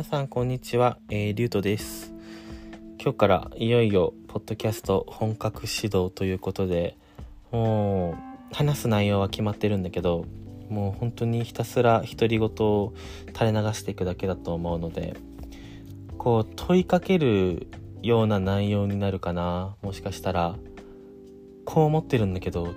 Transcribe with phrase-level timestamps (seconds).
[0.00, 2.14] 皆さんこんにちは、えー、リュウトです。
[2.98, 6.96] 今日からいよいよポッドキャスト本格始動ということで
[7.50, 8.16] も
[8.50, 10.24] う話す内容は決まってるんだけど
[10.70, 12.94] もう本当にひたすら独り言を
[13.34, 15.18] 垂れ流していくだけだと思うので
[16.16, 17.66] こう問いかける
[18.00, 19.76] ような内容になるかな。
[19.82, 20.56] もしかしたら
[21.66, 22.72] こう思ってるんだけど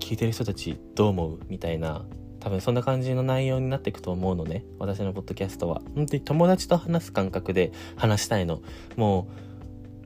[0.00, 1.38] 聞いてる人たちどう思う？
[1.48, 2.04] みたいな
[2.40, 4.64] 多分そんな感じの内容になっていくと思うのね。
[4.78, 5.82] 私のポッドキャストは。
[5.94, 8.62] 本当に友達と話す感覚で話したいの。
[8.96, 9.28] も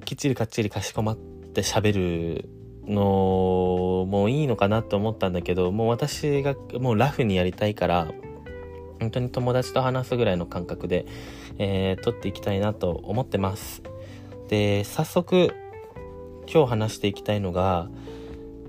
[0.00, 1.92] うきっちりかっちりかしこまって喋
[2.44, 2.48] る
[2.86, 8.08] のもいいのかなと思ったんだけどもう私がもうラフにやりたいから
[9.00, 11.06] 本当に友達と話すぐらいの感覚で、
[11.58, 13.82] えー、撮っていきたいなと思ってます。
[14.48, 15.54] で早速
[16.52, 17.88] 今日話していきたいのが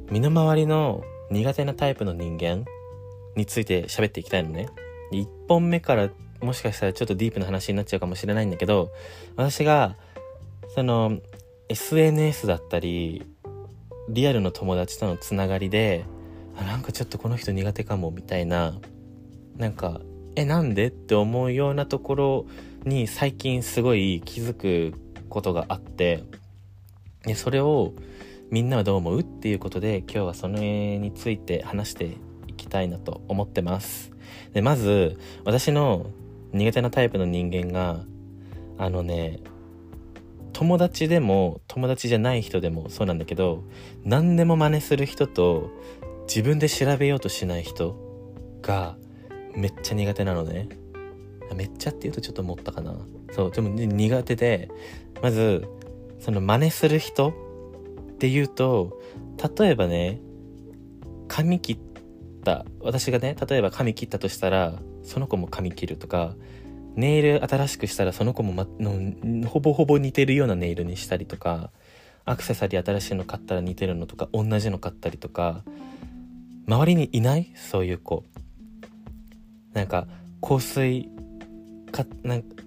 [0.10, 2.66] 身の回りの苦手なタイプの人間。
[3.36, 4.68] について喋っていきたいのね。
[5.12, 6.10] 1本目から
[6.42, 8.92] もしかしたらちょっとディープな話になっちゃうかもしれないんだけど、
[9.36, 9.96] 私が、
[10.76, 11.20] その、
[11.70, 13.26] SNS だったり、
[14.10, 16.06] リアルの友達とのつながりで、
[16.58, 18.80] あ、なんかちょっとこの人苦手かも、みたいな、
[19.58, 20.02] なんか、
[20.36, 22.46] え、なんでって思うようなところ
[22.86, 24.94] に最近すごい気づく
[25.30, 26.24] ことがあって、
[27.26, 27.94] で、それを
[28.52, 29.20] みんなはどう思う？
[29.22, 32.18] っていうことで今日はそれについて話して
[32.74, 34.12] たいなと思ってます。
[34.54, 36.08] で、まず、私の
[36.52, 38.04] 苦手なタイプの人間が、
[38.80, 39.40] あのね、
[40.54, 43.64] 友達でも友達じゃない人でもそうなんだけど、
[44.04, 45.70] 何でも真似する人と
[46.28, 47.96] 自分で調べようとしない人
[48.62, 48.98] が
[49.56, 50.70] めっちゃ苦手なのね。
[51.56, 52.96] めっちゃって言うとちょっと思ったかな。
[53.32, 54.70] そう、でも苦手で、
[55.22, 55.68] まず、
[56.20, 57.30] その真似する人
[58.14, 59.00] っていうと、
[59.58, 60.20] 例えばね、
[61.28, 61.78] 髪切っ
[62.44, 62.66] った。
[62.82, 66.36] 私がね例えば髪切ったとしたらその子も髪切るとか
[66.96, 71.72] ネイル新しくしたらその子も、ま、のほぼほぼ似てるようなネイルにしたりとか
[72.26, 75.64] アクセサリー新しいの買ったら似てるのとか同じの買ったりとか
[76.68, 77.52] 周りにいない？
[77.56, 78.24] そういう子。
[79.74, 80.08] なんか
[80.42, 81.10] 香水
[81.92, 82.64] かなんか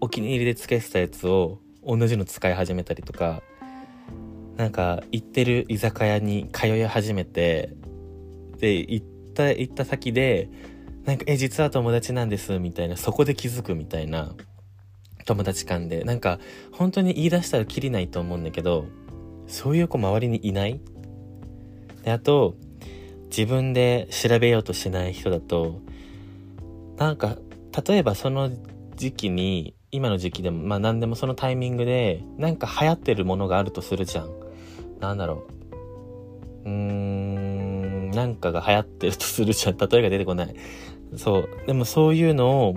[0.00, 3.42] お気に入りでつけてたやつを同じの使い始めたりとか
[4.56, 7.74] なんか行ってる居酒屋に通い始めて
[8.58, 10.48] で行っった行った先で
[11.04, 14.34] なんか「え実は友達なんです」みたいなそこで気づくみたいな
[15.26, 16.04] 友達間で。
[16.04, 16.38] なんか
[16.72, 18.86] 本当に言い出したらきりないと思うんだけど
[19.46, 20.80] そういう子周りにいない？
[22.04, 22.54] であと
[23.28, 25.80] 自分で調べようとしない人だと
[26.96, 27.36] なんか
[27.86, 28.50] 例えばその
[28.96, 34.30] 時期に今の時期でもまあ何でもそのタイミングでなんか流行ってるものがあるとするじゃん。
[35.00, 35.46] なんだろ
[36.64, 36.68] う。
[36.68, 37.43] うーん。
[38.14, 39.76] なんかが流行ってるとするじゃん。
[39.76, 40.54] 例えが出てこない。
[41.16, 41.48] そう。
[41.66, 42.76] でもそういうのを、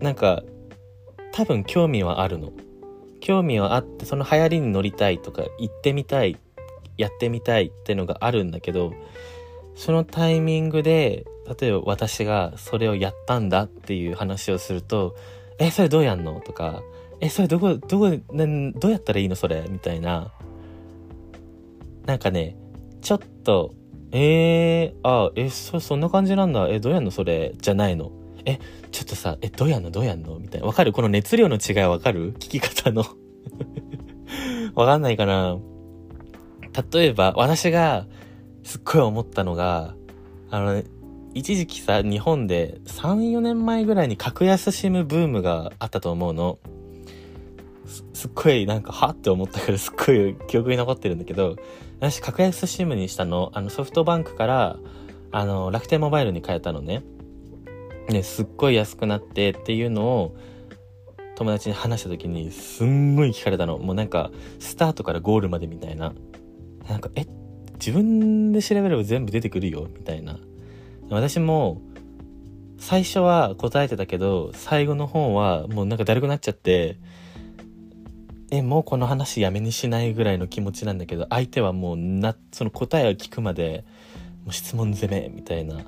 [0.00, 0.42] なんか、
[1.32, 2.52] 多分興味はあるの。
[3.20, 6.36] 興味はあって、その流行りに乗りたいとか、行ってみたい、
[6.96, 8.92] やってみたいってのがあるんだけど、
[9.74, 11.26] そのタイミングで、
[11.60, 15.14] 例えば私がそれをやったんだっていう話をすると、
[15.58, 16.40] え、それどうやんの？
[16.40, 16.82] とか、
[17.20, 18.46] え、それどこ、どこ、な
[18.78, 19.64] どうやったらいいのそれ？
[19.68, 20.32] みたいな。
[22.06, 22.56] なんかね、
[23.00, 23.74] ちょっと
[24.18, 26.68] えー、あ、え、そ、そんな感じなんだ。
[26.70, 27.52] え、どうやんのそれ？
[27.60, 28.12] じゃないの。
[28.46, 28.58] え、
[28.90, 29.90] ちょっとさ、え、どうやんの？
[29.90, 30.38] どうやんの？
[30.38, 30.66] みたいな。
[30.66, 30.92] わかる？
[30.94, 32.32] この熱量の違いわかる？
[32.34, 33.04] 聞き方の
[34.74, 35.58] わかんないかな
[36.92, 38.06] 例えば、私が
[38.62, 39.94] すっごい思ったのが、
[40.50, 40.82] あの、
[41.34, 46.58] 一時期さ、日本で3、4年前ぐらいに格安シムブームがあったと思うの。
[48.14, 51.56] すっごいなんか、はって思ったからすっごい記憶に残ってるんだけど、
[52.00, 54.78] 私、格安 SIM にしたの、あの、ソフトバンクから、
[55.32, 57.02] あの、楽天モバイルに変えたのね。
[58.08, 60.36] ね、すっごい安くなってっていうのを、
[61.36, 63.78] 友達に話した時に、すんごい聞かれたの。
[63.78, 66.12] もうなんか、スタートからゴールまでみたいな。
[66.88, 67.26] なんか、え、
[67.74, 69.88] 自分で調べれば全部出てくるよ？
[69.98, 70.38] みたいな。
[71.10, 71.82] 私も、
[72.78, 76.98] 最初は答えてたけど、最後の方はもうなんかだるくなっちゃって、
[78.50, 83.84] え、もうこの話やめにしないぐらいの気持ちなんだけど、相手はもうな、その答えを聞くまで、
[84.44, 85.84] もう質問攻めみたいな。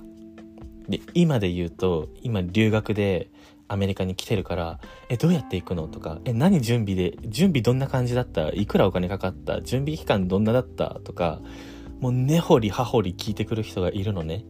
[0.89, 3.31] で、今で言うと、今留学で
[3.69, 8.49] アメリカに来てるから、え、どうやって行くのとか、え、何準備で、準備どんな感じだった？
[8.49, 9.63] いくらお金かかった？
[9.63, 10.99] 準備期間どんなだった？
[11.05, 11.41] とか、
[12.01, 14.45] もう根掘り葉掘り聞いてくる人がいるのね。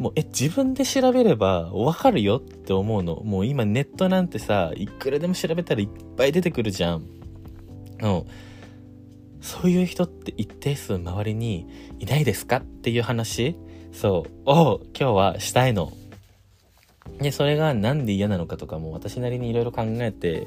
[0.00, 3.20] もう、え、自分で調べればわかるよって思うの。
[3.22, 7.04] もう今ネットなんてさ、いくらでも調べたらいっぱい出てくるじゃん。
[8.02, 8.26] の
[9.40, 11.66] そういう人って一定数周りに
[11.98, 12.58] いないですか？
[12.58, 13.56] っていう話
[13.92, 15.92] そうを今日はしたいの。
[17.18, 20.46] で、それがなんで嫌なのかとかも私なりにいろいろ考えて、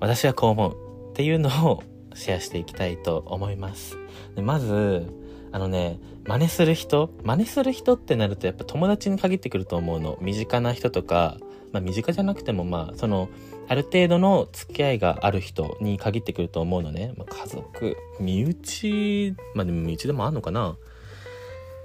[0.00, 1.82] 私はこう思うっていうのを
[2.14, 3.96] シェアしていきたいと思います。
[4.34, 5.06] でまず、
[5.52, 10.16] あのね、真似する人真似する人ってなるとやっぱ友達に限ってくると思うの。
[10.20, 11.36] 身近な人とか、
[11.72, 13.28] まあ身近じゃなくてもまあ、その、
[13.70, 17.14] ある程度の付き合いがある人に限ってくると思うのね。
[17.16, 20.76] まあ、家族、身内、まあでも身内でもあんのかな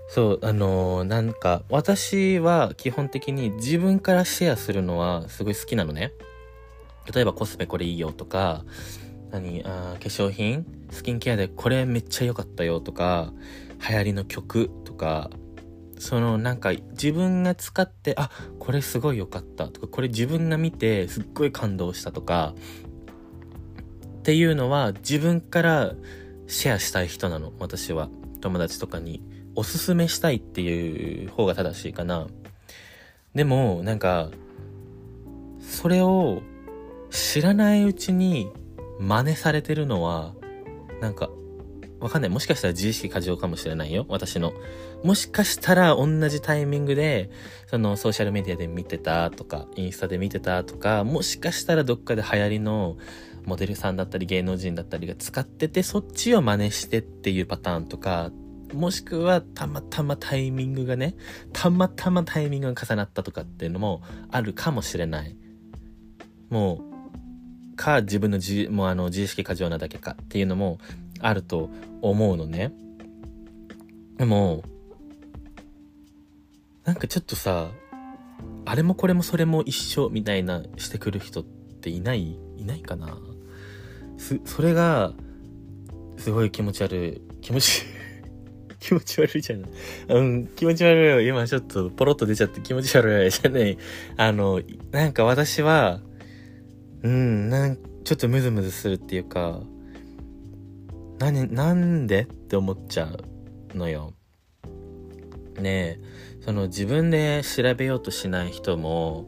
[0.09, 6.11] そう、あのー、なんか、私は基本的に自分からシェアするのはすごい好きなのね。
[7.13, 8.65] 例えばコスメこれいいよとか、
[9.29, 13.31] 何あ化粧品スキンケアでこれめっちゃ良かったよとか、
[13.87, 15.29] 流行りの曲とか、
[15.97, 22.53] そのなんか自分が使って、あ、これすごい良かったとか、これ自分が見てすっごい感動したとか、
[24.19, 25.93] っていうのは自分から
[26.47, 28.09] シェアしたい人なの、私は。
[28.41, 29.23] 友達とかに。
[29.55, 32.27] おすすめしたいっていう方が正しいかな。
[33.33, 34.29] でも、なんか、
[35.59, 36.41] それを
[37.09, 38.51] 知らないうちに
[38.99, 40.33] 真似されてるのは、
[41.01, 41.29] なんか、
[41.99, 42.29] わかんない。
[42.29, 44.05] もしかしたら自意識過剰かもしれないよ。
[44.09, 44.53] 私の。
[45.05, 47.29] もしかしたら同じタイミングで、
[47.67, 52.97] そのソーシャルメディアで見てたとか、インスタで見てたとか、もしかしたらどっかで流行りの
[53.45, 58.31] モデルさんだったり芸能人だったりが使ってて、そっちを真似してっていうパターンとか、
[58.73, 61.15] もしくはたまたまタイミングがね、
[61.53, 65.37] たまたまタイミングが重なったとかっていうのもあるかもしれない。
[66.49, 66.81] も
[67.73, 70.79] う、か自分の自もうあの自意識過剰なだけかっていうのも
[71.19, 71.69] あると
[72.01, 72.73] 思うのね。
[74.17, 74.63] でも、
[76.85, 77.71] なんかちょっとさ、
[78.65, 83.17] あれもこれもそれも一緒みたいなしてくる人っていないいないかな、
[84.45, 85.13] それが、
[86.17, 87.21] すごい気持ち悪い。
[87.41, 87.83] 気持ち、
[88.79, 89.71] 気持ち悪いじゃない。
[90.09, 91.27] うん、気持ち悪い。
[91.27, 93.77] 今ちょっとポロッと出ちゃって気持ち悪いじゃない。
[94.17, 94.61] あの、
[94.91, 96.01] なんか私は、
[97.03, 99.61] うん、なんちょっとムズムズするっていうか、
[101.19, 103.15] 何、なんでって思っちゃ
[103.73, 104.13] うのよ。
[105.59, 105.99] ねえ、
[106.45, 109.25] その自分で調べようとしない人も、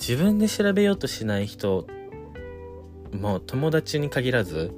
[0.00, 1.86] 自分で調べようとしない人
[3.12, 4.72] もう友達に限らず、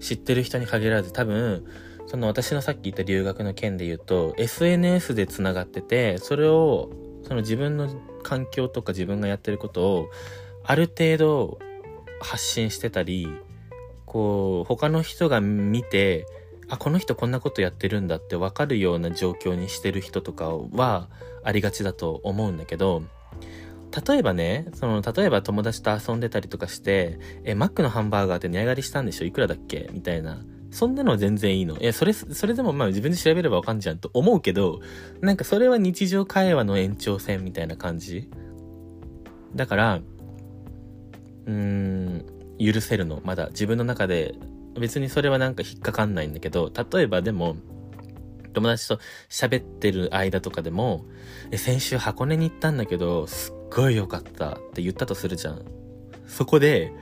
[0.00, 1.64] 知ってる人に限らず、多分、
[2.06, 6.90] その私のさっき言った留学の件で言うと、SNS で繋がってて、それを、
[7.22, 7.88] その自分の
[8.22, 10.10] 環境とか自分がやってることを、
[10.64, 11.58] ある程度
[12.20, 13.28] 発信してたり、
[14.06, 16.26] こう、他の人が見て、
[16.68, 21.08] あ、この人こんなことやってるんだってわかるような状況にしてる人とかは
[21.42, 23.02] ありがちだと思うんだけど、
[24.06, 29.24] 例えばね、その、例えば友達と遊んでたりとかして、え、マックのハンバーガーって値上がりしたんでしょ？
[29.24, 29.88] いくらだっけ？
[29.92, 30.44] みたいな。
[30.70, 31.78] そんなのは全然いいの。
[31.78, 34.80] いや、それ、それでもまあ自分で調べればわかんじゃんと思うけど、
[35.22, 38.28] なんかそれは日常会話の延長線みたいな感じ？
[39.54, 40.00] だから、
[41.46, 42.26] うーん、
[42.60, 43.22] 許せるの。
[43.24, 44.34] まだ自分の中で、
[44.78, 47.56] 別にそれはなんか引っかかんないんだけど、例えばでも、
[48.54, 48.98] 友達と
[49.28, 51.04] 喋ってる間とかでも、
[51.50, 55.62] え、先週箱根に行ったんだけど、すっごい良かったって言ったとするじゃん。
[56.26, 56.92] そこで、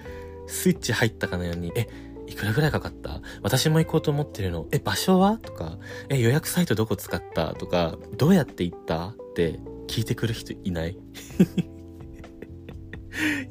[0.49, 1.87] スイッチ入ったかのように、え、
[2.29, 3.21] いくらぐらいかかった？
[3.43, 4.67] 私も行こうと思ってるの。
[4.73, 5.39] え、場所は？
[5.39, 5.79] とか、
[6.09, 7.55] え、予約サイトどこ使った？
[7.55, 9.09] とか、どうやって行った？
[9.11, 10.99] って聞いてくる人いない？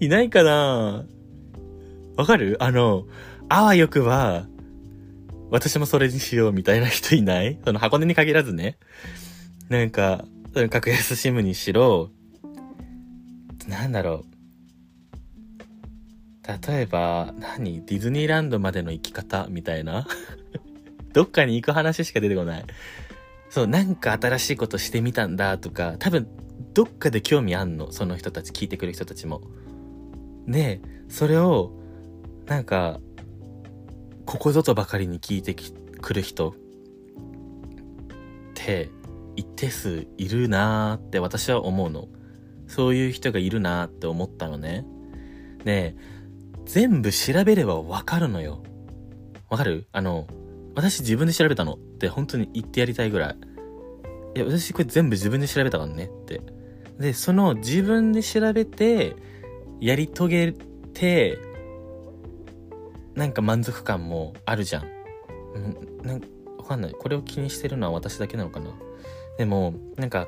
[0.01, 1.05] いないかな？
[2.17, 2.57] わかる？
[2.59, 3.05] あの、
[3.49, 4.47] あわよくは、
[5.51, 7.59] 私もそれにしようみたいな人いない？
[7.63, 8.77] その箱根に限らずね。
[9.69, 10.25] なんか、
[10.69, 12.09] 格安シムにしろ、
[13.67, 14.25] なんだろう。
[16.67, 17.85] 例えば、何？
[17.85, 20.07] ディズニーランドまでの行き方みたいな？
[21.13, 22.65] どっかに行く話しか出てこない。
[23.49, 26.27] そう、なんか新しいことしてみたんだとか、多分、
[26.73, 27.91] どっかで興味あんの？
[27.91, 29.41] その人たち、聞いてくる人たちも。
[30.47, 31.71] で、それを、
[32.47, 32.99] なんか、
[34.25, 36.53] ここぞとばかりに聞いてくる人っ
[38.53, 38.89] て、
[39.35, 42.07] 一定数いるなーって私は思うの。
[42.67, 44.85] そういう人がいるなーって思ったのね。
[45.63, 45.95] で、
[46.65, 48.63] 全部調べればわかるのよ。
[49.49, 49.87] わかる？
[49.91, 50.27] あの、
[50.73, 53.37] 私自分で調べたのって本当に言ってやりたいぐらい。
[54.35, 56.41] いや、私これ全部自分で調べたからねって。
[56.99, 59.15] で、その自分で調べて、
[59.79, 60.53] やり遂げ
[60.93, 61.37] て、
[63.15, 64.85] なんか満足感もあるじゃん。
[65.55, 66.91] うん、なんかわかんない。
[66.91, 68.71] これを気にしてるのは私だけなのかな。
[69.37, 70.27] でも、なんか、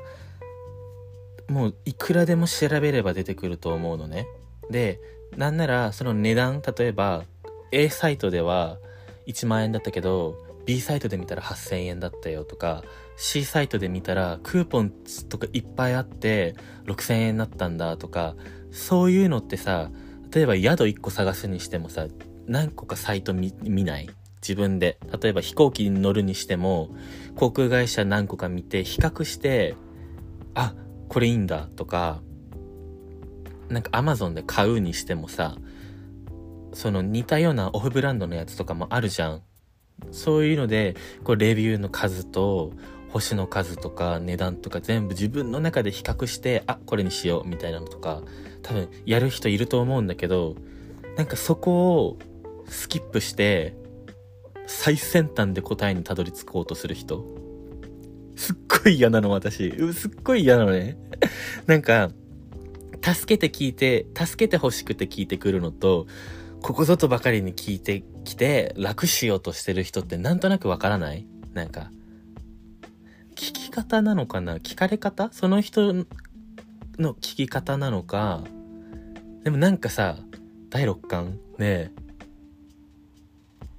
[1.48, 4.26] もういくらでも調べれば出てくると思うのね。
[4.70, 5.00] で、
[5.36, 7.24] なんならその値段、例えば
[7.72, 8.78] A サイトでは
[9.26, 12.82] 1万円だったけど、B サイトで見たら8000円だったよとか、
[13.20, 14.92] C サイトで見たらクーポン
[15.28, 16.54] とかいっぱいあって
[16.86, 18.36] 6000円になったんだとか
[18.70, 19.90] そういうのってさ
[20.30, 22.06] 例えば宿1個探すにしてもさ
[22.48, 23.52] 何個かサイト見
[23.84, 24.08] ない？
[24.40, 24.98] 自分で。
[25.20, 26.90] 例えば飛行機に乗るにしても
[27.36, 29.76] 航空会社何個か見て比較して
[30.54, 30.74] あ
[31.08, 32.20] これいいんだとか
[33.68, 35.56] なんか Amazon で買うにしてもさ
[36.72, 39.42] その似たようなオフブランドのやつとかもあるじゃん。
[40.12, 42.72] そういうのでこうレビューの数と
[43.10, 48.22] 星の数とか値段とか全部自分の中で比較してあこれにしようみたいなのとか
[48.62, 50.54] 多分やる人いると思うんだけど
[51.16, 52.18] なんかそこを
[52.68, 53.74] スキップして
[54.66, 57.24] 最先端で答えにたどり着こうとする人。
[58.36, 59.72] すっごい嫌なの私。
[59.92, 60.96] すっごい嫌なのね。
[61.66, 62.10] なんか
[63.02, 66.06] 助けて聞いて助けて欲しくて聞いてくるのと
[66.62, 71.26] ここぞとばかりに聞いてきて楽しようとしてる人ってなんとなくわからない？
[71.54, 71.90] なんか
[73.34, 74.58] 聞き方なのかな？
[74.58, 75.30] 聞かれ方？
[75.32, 75.94] その人
[76.98, 78.44] の聞き方なのか？
[79.44, 80.18] でもなんかさ
[80.68, 81.38] 第六感？
[81.58, 81.92] ね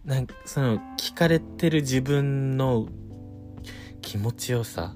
[0.05, 2.87] なんかその聞かれてる自分の
[4.01, 4.95] 気持ちよさ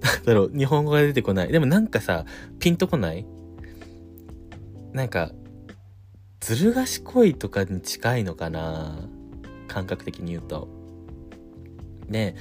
[0.00, 2.24] なんだろう日本語が出てこないでもなんかさ
[2.58, 3.26] ピンとこない？
[4.92, 5.32] なんか
[6.40, 9.08] ずる賢いとかに近いのかな？
[9.66, 10.68] 感覚的に言うと。
[12.08, 12.36] で、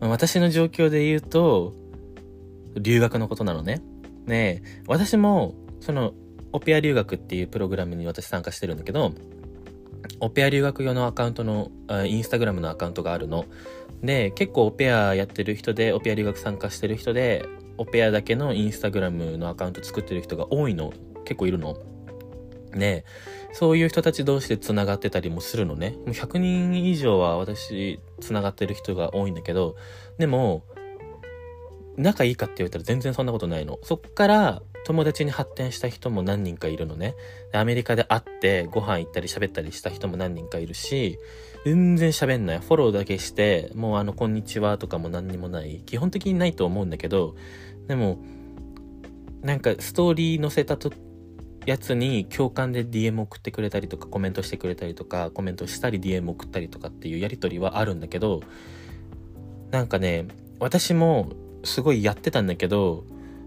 [0.00, 1.72] 私の状況で言うと、
[2.74, 3.80] 留学のことなのね。
[4.26, 6.12] ね私も、その、
[6.52, 9.14] オペア留学っていうプログラムに私参加してるんだけど、
[10.20, 11.70] オペア留学用のアカウントの、
[12.06, 13.46] インスタグラムのアカウントがあるの。
[14.02, 17.46] で、結構オペアやってる人で、オペア留学参加してる人で、
[17.78, 20.92] オペアだけのインスタグラムのアカウント作ってる人が多いの。
[21.24, 21.76] 結構いるの。
[22.74, 23.04] ね
[23.52, 25.90] そういう人たち同士で繋がってたりもするのね。
[25.90, 29.76] もう100人以上は私繋がってる人が多いんだけど、
[30.18, 30.64] でも、
[31.96, 33.78] 仲いいかって言われたら全然そんなことないの。
[33.82, 37.14] そっから友達に発展した人も何人かいるのね。
[37.52, 41.18] アメリカで会ってご飯行ったり喋ったりした人も何人かいるし、
[41.64, 42.58] 全然喋んない。
[42.58, 45.82] フォローだけして、もうあの、こんにちはとかも何にもない。
[45.86, 47.34] 基本的にないと思うんだけど、
[47.88, 48.18] でも、
[49.42, 50.92] なんかストーリー載せたと
[51.66, 58.42] やつに共感で DM 送ってくれたりとかコメントしてくれたりとかコメントしたり DM 送ったりとかっていうやり取りはあるんだけど
[59.70, 60.26] なんかね
[60.60, 61.30] 私も
[61.64, 63.04] すごいやってたんだけど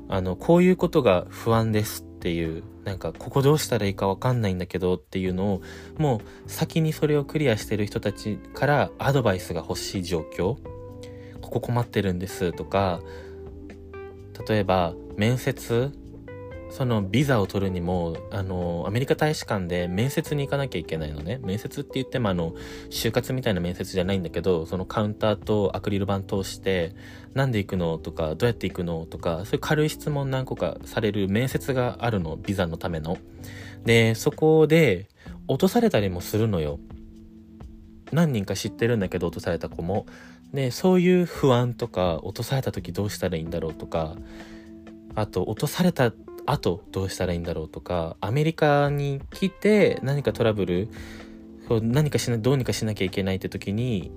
[0.10, 5.62] あのこういうことが不安ですっていうなんかここどうしたらいいかわかんないんだけどっていうのを
[5.98, 10.58] もう先にそれをクリアしてる人たちからアドバイスが欲しい状況。
[11.48, 13.00] ここ困ってるんですとか
[14.50, 15.94] 例えば面接
[16.70, 21.40] そのビザを取るにも、あの、アメリカ大使館で面接に行かなきゃいけないのね。
[21.42, 22.54] 面接って言ってもあの、
[22.90, 26.94] 就活みたいな面接じゃないんだけど、そのカウンターとアクリル板通して、
[27.34, 33.18] なんで行くのとか、どうやって行くのとか、そういう軽い質問何個かされる面接があるの、ビザのための。
[33.86, 35.08] で、そこで、
[35.48, 36.80] 落とされたりもするのよ。
[38.12, 40.06] 何人か知ってるんだけど、落とされた子も。
[40.54, 44.16] で、そういう不安とか、落とされた時どうしたらいいんだろうとか、
[45.16, 46.12] あと、落とされた
[46.48, 50.90] あとどうしたらいいんだろうとかアメリカに来て何かトラブル
[51.70, 54.12] 何かしなどうにかしなきゃいけないって時に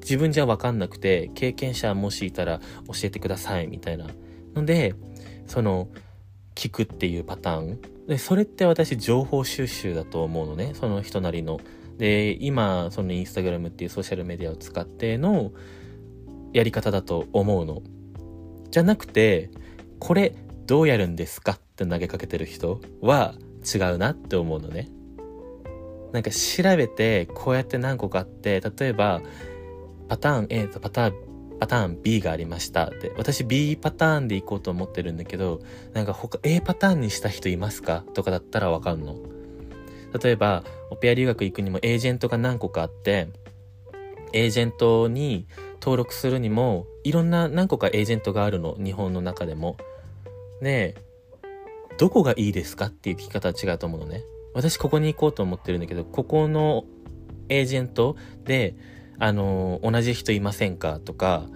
[0.00, 4.06] 自分じゃ分かんなくて経験者もしいたら教えてくださいみたいな。
[4.54, 4.94] ので
[5.46, 5.88] その
[6.56, 7.80] 聞くっていうパターン。
[8.08, 10.72] でそれって私情報収集だと思うのね。
[10.74, 11.60] その人なりの。
[11.98, 15.52] で今そのインスタグラムっていうソーシャルメディアを使っての
[16.52, 17.82] やり方だと思うの。
[18.70, 19.50] じゃなくて
[20.00, 20.34] これ
[20.66, 24.88] どうやるんですかって投げかけてる人は違うなって思うのね。
[26.12, 29.20] なんか調べてこうやって何個かあって例えば
[30.08, 32.84] パターン A とパターンパターン B がありました。
[32.84, 35.60] って私 B パターンで行こうと思ってるんだけど
[35.94, 38.04] なんか他 A パターンにした人いますか？
[38.14, 39.16] とかだったらわかんの。
[40.22, 43.28] 例えばオペア留学行くにもエージェントが何個かあって
[44.32, 45.46] エージェントに
[45.80, 48.76] 登録するにもいろんな何個かエージェントがあるの。
[48.82, 49.76] 日本の中でも。
[50.60, 50.94] で、
[51.98, 54.22] どこがいいですかっていう聞き方は違うと思うのね。
[54.54, 56.84] 私ここに行こうと思ってるんだけど、ここの
[57.48, 58.76] エージェントで、
[59.18, 61.46] あの、同じ人いませんかとか、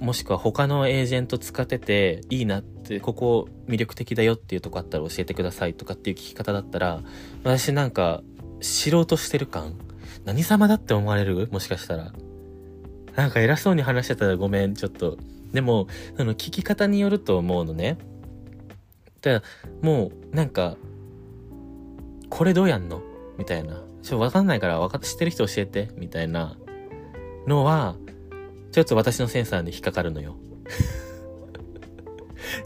[0.00, 7.02] もしくは他のエージェント使ってていいなって、ここ魅力的だよっていうとこあったら教えてくださいとかっていう聞き方だったら、
[7.42, 8.22] 私なんか
[8.60, 9.74] 知ろうとしてる感？
[10.24, 11.48] 何様だって思われる？
[11.50, 12.12] もしかしたら。
[13.16, 15.16] なんか偉そうに話してたらごめん、ちょっと。
[15.52, 17.98] でも、その聞き方によると思うのね。
[19.20, 19.42] だ
[19.82, 20.76] もう、なんか、
[22.28, 23.02] これどうやんの？
[23.38, 23.82] みたいな。
[24.02, 26.56] ちょっと、わかんないから、わかっ知ってる人教えて、みたいな
[27.46, 27.96] のは、
[28.72, 30.36] ちょっと私のセンサーに引っかかるのよ。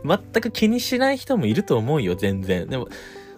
[0.04, 2.68] 全く気にしない人もいると思うよ、全然。
[2.68, 2.88] でも、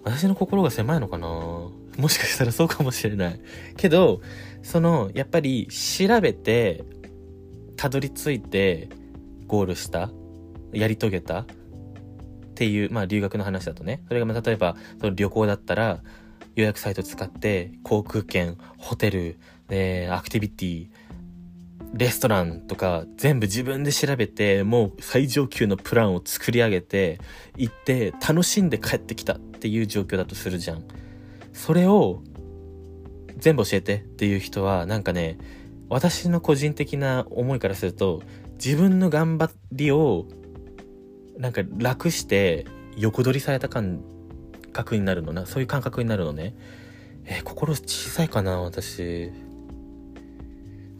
[0.04, 1.28] 私の心が狭いのかな？
[1.28, 1.72] も
[2.08, 3.40] しかしたらそうかもしれない。
[3.76, 4.20] けど、
[4.62, 6.84] その、やっぱり調べて、
[7.76, 8.88] たどり着いて、
[9.46, 10.10] ゴールした、
[10.72, 11.46] やり遂げた
[12.56, 14.02] っていう、まあ留学の話だとね。
[14.08, 16.00] それがまあ例えば、その旅行だったら、
[16.54, 19.36] 予約サイト使って、航空券、ホテル、
[19.68, 20.88] で、アクティビティ、
[21.92, 27.18] レストランとか全部自分で調べて、もう最上級のプランを作り上げて、
[27.56, 30.84] 行って楽しんで帰ってきたっていう状況だとするじゃん。
[31.52, 32.22] それを
[33.36, 35.36] 全部教えてっていう人はなんかね、
[35.90, 38.22] 私の個人的な思いからすると、
[38.54, 40.26] 自分の頑張りを
[41.38, 42.66] なんか楽して
[42.96, 44.00] 横取りされた感
[44.72, 45.46] 覚になるのな。
[45.46, 46.54] そういう感覚になるのね。
[47.24, 49.30] えー、心小さいかな、私。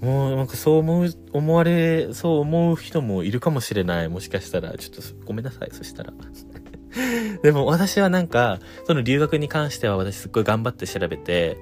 [0.01, 4.09] もうなんかそう思う、思われ、そう思う人もいるかもしれない。
[4.09, 4.73] もしかしたら。
[4.77, 6.13] ちょっとごめんなさい、そしたら。
[7.43, 11.57] でも私はなんか、その留学に関しては私すっごい頑張って調べて、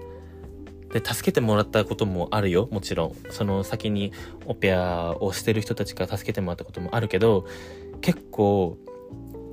[0.92, 3.12] で、助けてもらったこともあるよ、もちろん。
[3.30, 4.12] その先に
[4.46, 7.46] オペアをしてる人たちから助けてもらったこともあるけど、
[8.04, 8.76] 結構、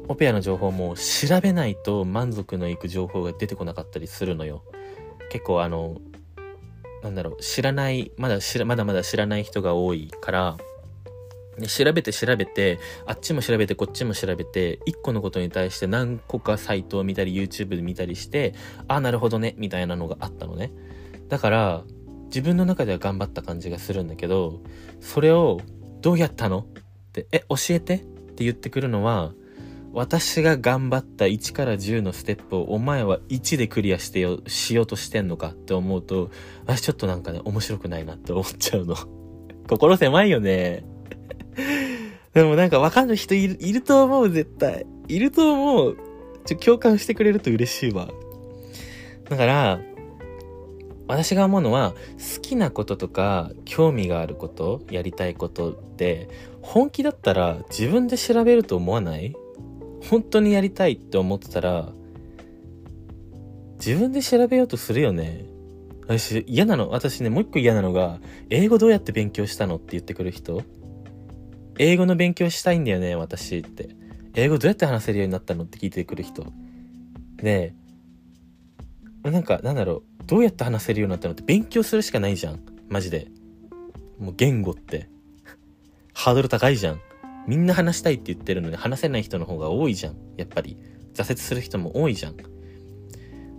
[0.09, 4.65] オペアの情報も調べないと満足のいく情報が出てこなかったりするのよ。
[5.29, 6.01] 結構あの、
[7.01, 10.57] なんだろう、知らない、まだ知ら、まだまだ知らない人が多いから、
[11.65, 18.53] 調べて調べて、あっちも調べてこっちも調べて、一個のことに対して何個かサイトを見たり YouTube で見たりして
[18.89, 20.73] あ、あ、なるほどね、みたいなのがあったのね。
[21.29, 21.83] だから、
[22.25, 24.59] 自分の中では頑張った感じがするんだけど、
[24.99, 25.61] それを
[26.01, 26.67] どうやったの？
[26.67, 28.10] って、え、教えて？
[28.41, 29.33] って言ってくるのは、
[29.93, 36.31] 私が頑張った1から10のステップをお前は1でクリアしてよ、しようとしてんのかって思うと、
[36.65, 38.95] 私ちょっとなんかね、面白くないなって思っちゃうの。
[39.69, 40.83] 心狭いよね。
[42.33, 44.87] でもなんかわかんない人いる、いると思う、絶対。
[45.07, 45.97] いると思う。
[46.45, 48.09] ちょ、共感してくれると嬉しいわ。
[49.29, 49.81] だから、
[51.07, 51.93] 私が思うのは、
[52.35, 56.29] 好きなこととか、興味があること、やりたいことって、
[56.61, 59.35] 本気だったら自分で調べると思わない？
[60.09, 61.91] 本当にやりたいって思ってたら、
[63.75, 65.45] 自分で調べようとするよね。
[66.07, 66.89] 私、嫌なの。
[66.89, 68.19] 私ね、もう一個嫌なのが、
[68.49, 70.63] 英語どうやって勉強したのって言ってくる人。
[71.77, 73.95] 英語の勉強したいんだよね、私って。
[74.33, 76.45] 英語どうやって話せるようになったのって聞いてくる人。
[77.37, 77.73] で、
[79.23, 82.59] なんか、なんだろう、どうやって話せるようになったのって勉強するしかないじゃん。
[82.89, 83.27] マジで。
[84.19, 85.09] もう言語って。
[86.21, 87.01] ハードル高いじゃん。
[87.47, 90.15] みんな話したいって言ってるのに話せない人の方が多いじゃん。
[90.37, 90.77] やっぱり。
[91.15, 92.35] 挫折する人も多いじゃん。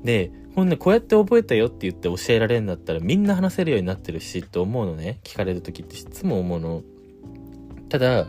[0.04, 5.18] で、ほんで、こうやって覚えたよって言って教えられるんだったらみんな話せるようになってるしって思うのね。
[5.24, 6.82] 聞かれる時っていつも思うの。
[7.88, 8.28] ただ、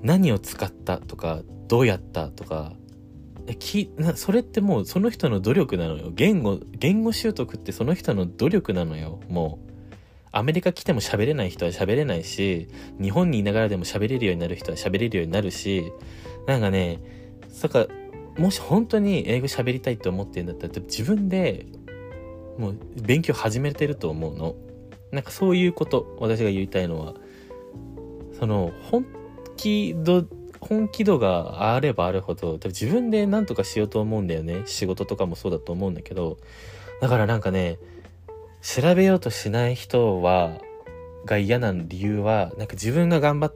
[0.00, 2.72] 何を使ったとか、どうやったとか、
[3.58, 6.12] きなそれってもうその人の努力なのよ。
[6.14, 9.20] 言語、言語習得ってその人の努力なのよ。
[9.28, 9.71] もう。
[10.32, 12.68] アメリカ来ても喋れない人は喋れないし、
[13.00, 15.92] 日本にいながらでも喋れるようになる人は喋れるようになるし、
[16.46, 17.00] なんかね、
[17.50, 17.86] そっか、
[18.38, 21.66] もし本当に英語喋りたいと思ってるんだったら、自分で
[22.58, 24.54] もう勉強始めてると思うの。
[25.10, 27.14] なんかそういうこと、私が言いたいのは。
[28.38, 29.06] その、本
[29.56, 30.24] 気度、
[30.60, 34.62] 本気度があればあるほど、多分自分で何とかしようと思うんだよね。
[34.64, 36.38] 仕事とかもそうだと思うんだけど。
[37.02, 37.78] だからなんかね、
[38.62, 40.58] 調べようとしない人は、
[41.26, 43.54] が嫌な理由は、なんか自分が頑張っ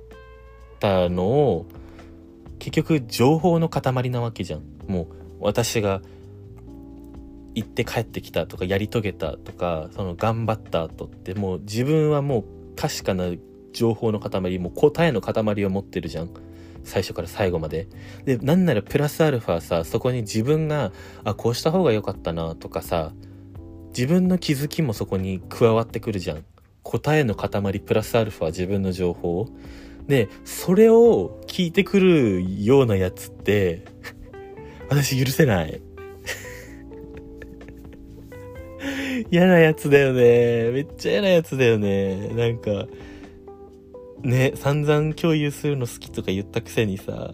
[0.81, 1.67] たのを、
[2.59, 4.63] 結局情報の塊なわけじゃん。
[4.89, 5.07] もう
[5.41, 6.03] 私が
[7.55, 12.45] 行って帰ってきたとかやり遂げたとか、その頑張った後ってもう自分はもう
[12.77, 13.31] 確かな
[13.73, 16.31] 情報の塊、もう答えの塊を持ってるじゃん。
[16.83, 17.89] 最初から最後まで。
[18.25, 20.93] で、なんならプラスアルファさ、そこに自分が、
[21.25, 23.13] あ、こうした方が良かったなとかさ、
[23.97, 26.45] 自分の気づきもそこに加わってくるじゃん。
[26.83, 29.49] 答えの塊プラスアルファ自分の情報。
[30.07, 33.87] で、それを聞いてくるようなやつって、
[34.91, 35.81] 私許せない。
[39.33, 40.71] 嫌なやつだよね。
[40.73, 42.29] めっちゃ嫌なやつだよね。
[42.35, 42.87] なんか、
[44.23, 47.33] ね、散々共有するの好きとか言ったくせにさ、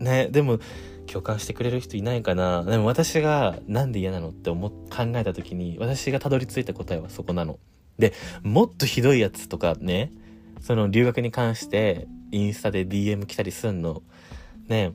[0.00, 0.58] ね、でも、
[1.08, 4.76] 共感してくれる人いないかなでも私がなんで嫌なのって思考
[5.14, 7.58] えた時に私がたどり着いた答えはそこなの。
[7.98, 10.12] で、もっとひどいやつとかね、
[10.60, 14.02] その留学に関してインスタで DM 来たりすんの。
[14.68, 14.92] ね、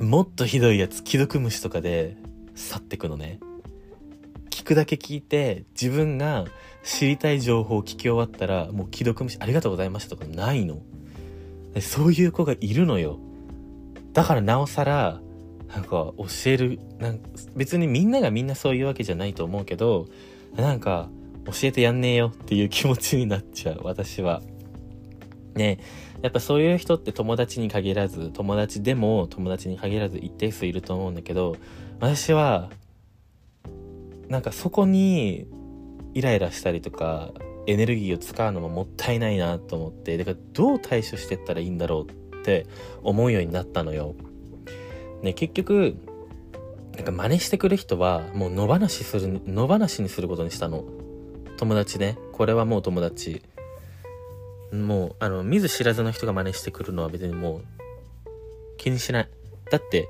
[0.00, 2.16] もっとひどいやつ、既読無視とかで
[2.54, 3.40] 去ってくのね。
[4.50, 6.46] 聞くだけ聞いて、自分が
[6.82, 10.80] 知りたい情報を聞き終わったら、もう既読無視、ありがとうございましたとかないの。
[11.80, 13.18] そういう子がいるのよ。
[14.16, 15.20] だからなおさら、
[15.68, 17.20] なんか教える、なん
[17.54, 20.06] 別にみんながみんなそういうわけじゃないと思うけど、
[20.56, 21.10] なんか
[21.44, 24.40] 教えてやんねえよっていう気持ちになっちゃう、私は。
[25.54, 25.80] ね
[26.22, 31.56] やっぱそういう人って友達に限らず、友達でも友達に限らず一定数いると思うんだけど、
[32.00, 32.70] 私は、
[34.30, 35.46] なんかそこに
[36.14, 37.32] イライラしたりとか、
[37.66, 42.66] エネルギーを使うのももったいないなと思って、だからどう対処してったらいいんだろうってって
[43.02, 44.14] 思うようになったのよ。
[45.22, 45.96] ね、結局、
[46.94, 50.84] なんか真似してくる人はもう野放しする、野放しにすることにしたの。
[51.56, 52.16] 友達ね。
[52.32, 53.42] これはもう友達。
[54.72, 57.64] もう、あの、見ず知らずの人が真似してくるのは別にもう
[58.76, 59.28] 気にしない。
[59.70, 60.08] だって、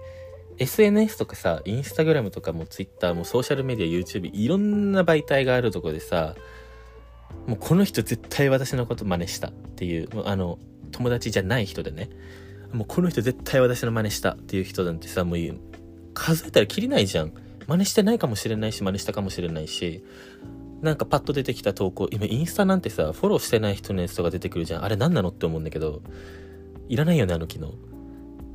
[0.59, 6.35] SNS とかさ、インスタグラムとかも Twitter もソーシャルメディア、YouTube、いろんな媒体があるとこでさ、
[7.46, 10.59] もうこの人絶対私のこと真似したってい、うあの、
[10.90, 12.11] 友達じゃない人でね、
[12.72, 15.38] もうこの人絶対私の真似したっていう人なんてさ、もう
[16.14, 17.33] 数えたらきりないじゃん。
[17.66, 20.05] 真似してないかもしれないし、真似したかもしれないし、
[20.83, 24.85] なんかパッと出てきた投稿、今インスタなんてさ、フォローしてない人のやつとか出てくるじゃん。
[24.85, 26.03] あれ何なのって思うんだけど、
[26.88, 27.75] いらないよね、あの機能。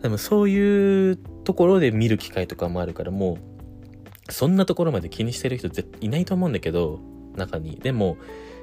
[0.02, 3.38] でもそういうところで見る機会とかもあるから、も
[4.30, 7.00] う、そんなところまで気にしてる人絶いないと思うんだけど、
[7.36, 7.78] 中に。
[7.78, 8.17] でも、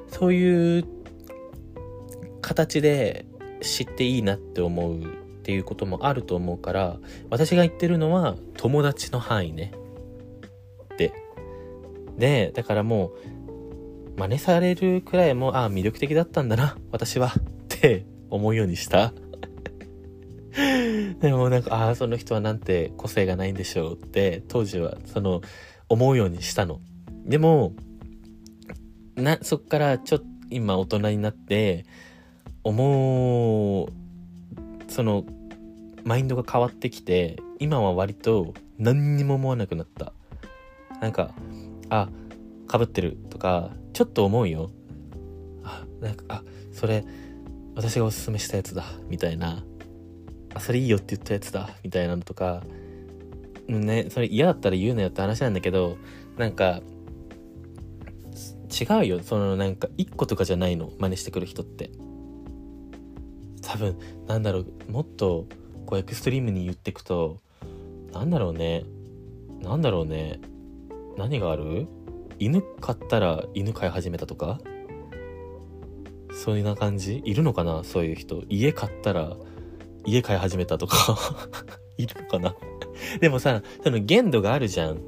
[0.08, 0.84] そういう
[2.40, 3.26] 形で
[3.60, 5.06] 知っていいなって思うっ
[5.42, 6.98] ていうこともあると思うから、
[7.30, 9.72] 私が言ってるのは友達の範囲ね。
[10.96, 11.12] で。
[12.16, 13.12] で、だからも
[14.16, 17.28] う、真似されるくらいも、ああ、魅力的だったんだな、私は。
[17.28, 19.12] って思うようにした。
[21.20, 25.40] でもなんか、ああ、その人はなんて個性がないんでしょうって、当時はその、
[25.88, 26.80] 思うようにしたの。
[27.24, 27.74] でも、
[29.14, 31.84] な、そっからちょっと今大人になって、
[32.68, 33.88] 思う、
[34.90, 35.24] その、
[36.04, 40.12] マインドが変わってきて、今は割と何にも思わなくなった。
[41.00, 41.34] なんか、
[41.90, 42.08] あ、
[42.66, 44.70] かぶってるとか、ちょっと思うよ。
[45.64, 47.04] あ、なんか、あ、それ、
[47.74, 49.64] 私がおすすめしたやつだ、みたいな。
[50.54, 52.62] あ、それいいよって言ったやつだ、みたいなのとか、
[53.68, 55.96] ね、それ嫌だったら言うなよって話なんだけど、
[56.36, 56.80] なんか、
[58.68, 59.20] 違うよ。
[59.22, 60.92] そのなんか、一個とかじゃないの。
[60.98, 61.90] 真似してくる人って。
[63.70, 65.46] 多分、なんだろう、もっと、
[65.84, 67.36] こう、エクストリームに言ってくと、
[68.12, 68.84] なんだろうね。
[69.60, 70.40] なんだろうね。
[71.18, 71.86] 何がある？
[72.38, 74.58] 犬飼ったら犬飼い始めたとか？
[76.32, 77.20] そういうな感じ？
[77.26, 77.84] いるのかな？
[77.84, 78.42] そういう人。
[78.48, 79.36] 家買ったら
[80.06, 81.18] 家買い始めたとか？
[81.98, 82.54] いるのかな？
[83.20, 85.00] でもさ、その限度があるじゃん。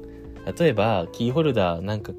[0.59, 2.13] 例えば、キーホルダーなんか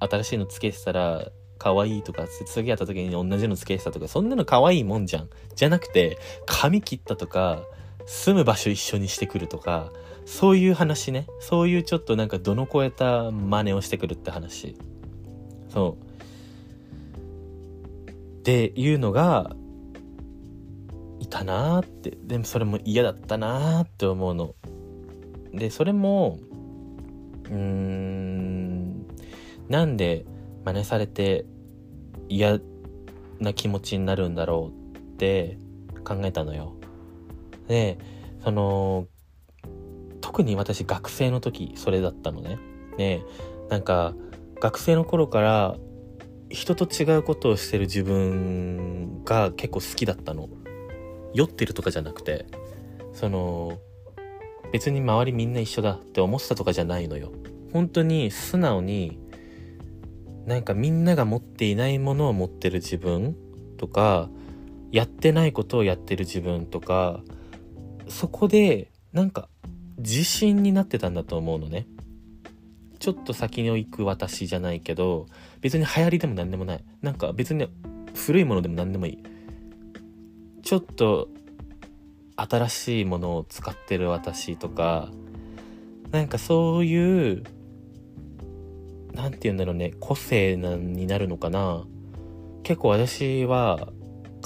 [0.00, 1.30] 新しいのつけてたら
[1.60, 5.28] 可愛いとか、次会った時に同じのつけてたとか、そんなの可愛いもんじゃん。
[5.54, 7.62] じゃなくて、髪切ったとか、
[8.06, 9.92] 住む場所一緒にしてくるとか、
[10.24, 11.26] そういう話ね。
[11.38, 14.74] そういうちょっとなんかどの超えた真似をしてくるって話。
[15.68, 16.10] そう。
[18.40, 19.54] っていうのが、
[21.18, 22.16] いたなーって。
[22.24, 24.54] でもそれも嫌だったなーって思うの。
[25.52, 26.38] で、それも、
[27.44, 29.06] うーん、
[29.68, 30.24] なんで
[30.64, 31.44] 真似されて
[32.28, 32.58] 嫌
[33.40, 35.58] な気持ちになるんだろうって
[36.04, 36.74] 考えたのよ。
[37.68, 37.98] で、
[38.42, 39.06] その、
[40.20, 42.58] 特に私学生の時それだったのね。
[42.96, 43.22] で、
[43.68, 44.14] なんか
[44.60, 45.76] 学生の頃から
[46.50, 50.48] 人と違うことをしてる自分が結構好きだったの。
[51.32, 52.46] 酔ってるとかじゃなくて、
[53.12, 53.78] その、
[54.72, 57.30] 別に周りみんな一緒だって思ってたとかじゃないのよ。
[57.72, 59.19] 本当に素直に
[60.50, 63.36] なんかみんなが持っていないものを持ってる自分
[63.78, 64.28] とか、
[64.90, 67.22] やってないことをやってる自分とか、
[68.08, 69.48] そこでなんか
[69.98, 71.86] 自信になってたんだと思うのね。
[72.98, 75.26] ちょっと先に行く私じゃないけど、
[75.60, 76.84] 別に流行りでも何でもない。
[77.00, 77.68] なんか別に
[78.16, 79.18] 古いものでも何でもいい。
[80.64, 81.28] ちょっと
[82.34, 85.12] 新しいものを使ってる私とか、
[86.10, 87.44] なんかそういう
[89.14, 91.84] 何て言うんだろうね、個性なになるのかな。
[92.62, 93.88] 結構私は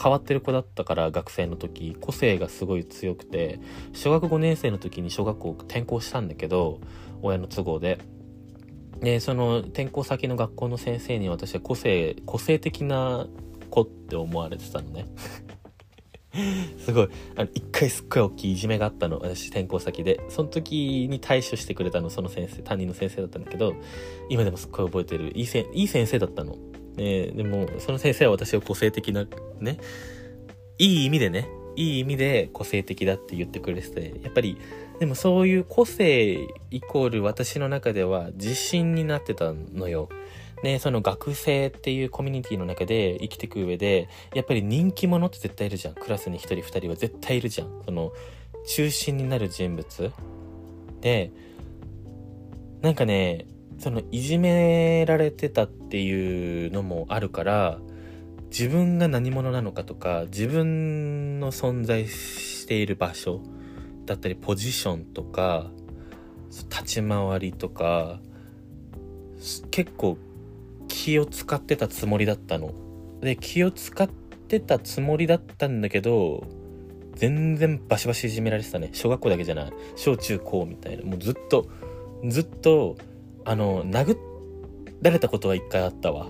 [0.00, 3.61] 変わってる子だったから学生の時、個性がすごい強くて、
[3.92, 6.81] 小学5年生の時に小学校転校したんだけど、
[7.22, 7.98] 親の都合で。
[9.00, 13.27] で、その転校先の学校の先生に私は個性、個性的な
[13.70, 15.07] 子って思われてたのね。
[16.79, 17.09] すごい。
[17.37, 19.18] あの一回すっごい大きいいじめがあったの。
[19.20, 20.20] 私転校先で。
[20.29, 23.75] その時に対処してくれたのその先生担任の先生だったんだけど
[24.29, 25.33] 今でもすっごい覚えてる。
[25.37, 26.57] いいせいい先生だったの、
[26.99, 29.27] えー、でもその先生は私を個性的な
[29.61, 29.79] ね
[30.79, 34.59] いい意味でねいい意味で個性的だって言ってくれててやっぱり
[34.99, 40.09] でもそういう個性イコール私の中では自信になってたのよ。
[40.64, 45.94] ね、その学生っていうコミュニティの中で生きていく上で、やっぱり人気者って絶対いるじゃん。
[45.94, 47.83] クラスに1人2人は絶対いるじゃん。
[47.85, 48.12] その、
[48.66, 50.11] 中心になる人物。
[51.03, 51.33] で、
[52.81, 53.46] なんかね、
[53.79, 57.79] そのいじめられてたっていうのもあるから、
[58.48, 63.42] 自分が何者なのかとか、自分の存在している場所
[64.07, 65.70] だったり、ポジションとか、
[66.70, 68.18] 立ち回りとか、
[69.70, 70.16] 結構
[70.94, 72.72] 気を使ってたつもりだったの。
[73.20, 76.46] で、気を使ってたつもりだったんだけど、
[77.16, 78.90] 全然バシバシいじめられてたね。
[78.92, 79.72] 小学校だけじゃない。
[79.96, 81.04] 小中高みたいな。
[81.04, 81.68] もうずっと、
[82.28, 82.96] ずっと、
[83.44, 84.16] あの、殴
[85.02, 86.28] られたことは一回あったわ。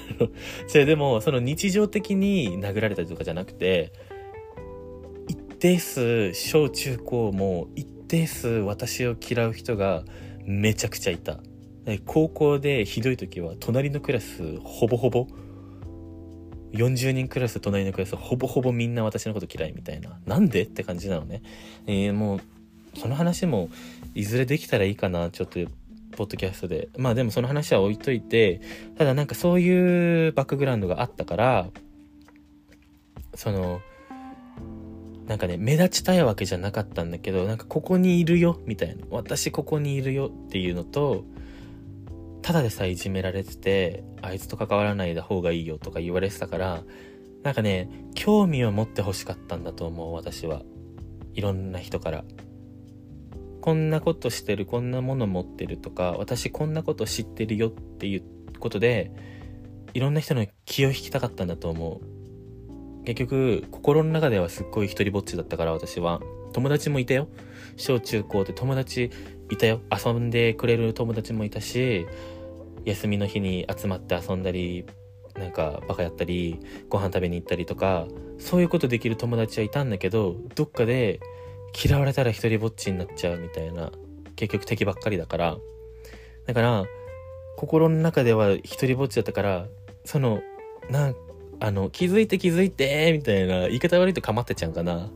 [0.68, 3.92] それでも、その日常的に殴られたりとかじゃなくて、
[5.28, 10.02] 一定数、小中高も一定数私を嫌う人が
[10.46, 11.40] めちゃくちゃいた。
[12.04, 15.26] 高校でひどい時は隣のクラスほぼほぼ。
[16.72, 20.18] 40人クラス隣のクラスほぼほぼみんな私のこと嫌いみたいな。
[20.26, 20.64] なんで？
[20.64, 21.42] って感じなのね、
[21.86, 22.40] えー、もう
[22.94, 23.70] その話も
[24.14, 25.60] いずれできたらいいかなちょっと
[26.12, 26.88] ポッドキャストで。
[26.98, 28.60] まあでもその話は置いといて
[28.98, 31.68] ただなんかそういうバックグラウンドがあったから
[33.34, 33.80] その
[35.26, 39.04] なんかね目立ちたいわけじゃなかったんだけどなんかここにいるよみたいな。
[39.10, 41.24] 私ここにいるよっていうのと
[42.48, 46.82] ただでさえいじめられてて、あいつと関わらない方がいいよとか言われてたから、
[47.42, 50.62] なんかね、興味を持って欲しかったんだと思う、私は。
[51.34, 52.24] いろんな人から。
[53.60, 58.22] こんなことしてる、こんなもの持ってるとか、私こんなこと知ってるよっていう
[58.58, 59.12] ことで、
[59.92, 62.00] いろんな人の気を引きたかったんだと思
[63.02, 63.04] う。
[63.04, 66.22] 結局、心の中ではすっごい一人ぼっちだったから、私は。
[66.54, 67.28] 友達もいたよ。
[67.76, 69.10] 小中高って友達
[69.50, 69.80] いたよ。
[69.92, 72.06] 遊んでくれる友達もいたし、
[72.88, 74.86] 休みの日に集まって遊んだり、
[75.38, 78.06] なんかバカやったり、ご飯食べに行ったりとか、
[78.38, 81.20] そういうことできる友達はいたんだけど、どっかで
[81.84, 83.92] 嫌われたら一人ぼっちになっちゃうみたいな、
[84.36, 85.56] 結局敵ばっかりだから。
[86.46, 86.84] だから、
[87.56, 89.66] 心の中では一人ぼっちだったから、
[90.04, 90.40] その、
[90.90, 91.16] なん、
[91.60, 95.10] あの、気づいて気づいてみたいな、言い方悪いと構ってちゃうかな。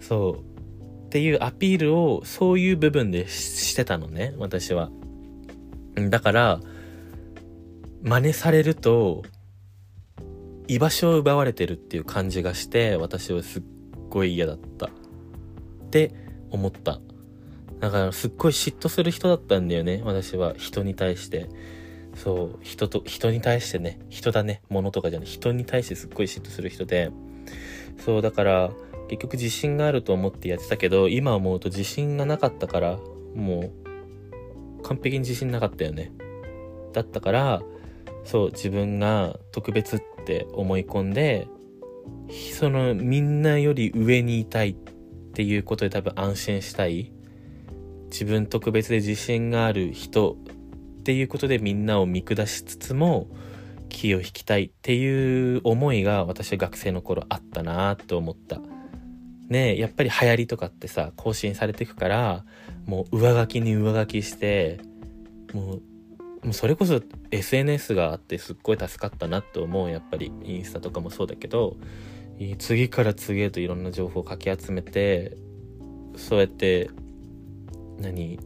[0.00, 1.06] そう。
[1.06, 4.90] っていうアピールをそういう部分でしてたのね、私は。
[6.10, 6.60] だから、
[8.04, 9.22] 真似されると、
[10.68, 13.62] 居場所を奪われてるっていう感じがして、私はすっ
[14.10, 14.86] ごい嫌だった。
[14.86, 14.90] っ
[15.88, 16.12] て
[16.50, 17.00] 思った。
[17.80, 20.52] だからすっごい嫉妬する人だったんだよね、私は。
[20.58, 21.48] 人に対して。
[22.14, 27.10] そう、人と、人に対してね、人だね、物とかじゃない、人に対してすっごい嫉妬する人で。
[28.04, 28.70] そう、だから、
[29.08, 32.98] 結局自信があると思ってやってたけど、今思うと自信がなかったから、
[33.34, 33.72] も
[34.80, 36.12] う、完璧に自信なかったよね。
[36.92, 37.62] だったから、
[38.24, 41.46] そう、自分が特別って思い込んで、
[42.52, 44.74] そのみんなより上にいたいっ
[45.34, 47.12] ていうことで多分安心したい。
[48.10, 50.36] 自分特別で自信がある人
[51.00, 53.28] っていうことでみんなを見下しつつも、
[53.88, 58.60] 気を引きたいっていう思いが私は学生の頃あったなと思った。
[59.48, 62.44] ねやっぱり流行りとかってさ、更新されてくから、
[62.86, 64.80] もう上書きに上書きして、
[65.52, 65.82] もう
[66.52, 70.32] それこそ SNS があってすっごい助かったなって思う、やっぱり。
[70.44, 71.76] インスタとかもそうだけど、
[72.58, 75.36] 次から次へといろんな情報をかき集めて、
[76.16, 76.90] そうやって、
[77.98, 78.38] 何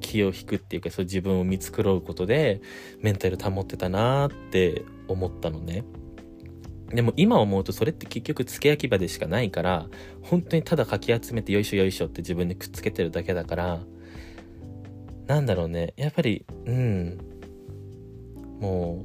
[0.00, 2.60] 気を引くっていうか、そう自分を見繕うことで、
[3.00, 5.84] メンタル保ってたなって思ったのね。
[6.88, 9.86] でも今思うとそれって結局付け焼き場でしかないから、
[10.22, 13.80] 本当にただかき集めてよいしょよいしょって自分でくっつけてるだけだから、
[15.30, 15.94] なんだろうね。
[15.96, 17.18] やっぱり、うん。
[18.58, 19.04] も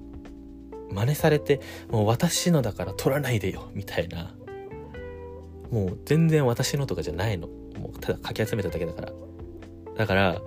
[0.89, 1.61] う、真似されて、
[1.91, 4.35] もう私のだから取らないでよ、みたいな。
[5.69, 7.47] もう全然私のとかじゃないの。
[7.47, 9.13] もうただかき集めただけだから。
[9.95, 10.41] だから、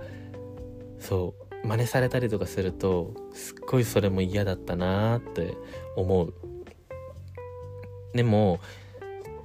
[0.99, 5.55] そう、真似されたりとかすると、すっごいそれも嫌だったなーって
[5.95, 6.33] 思う。
[8.13, 8.59] でも、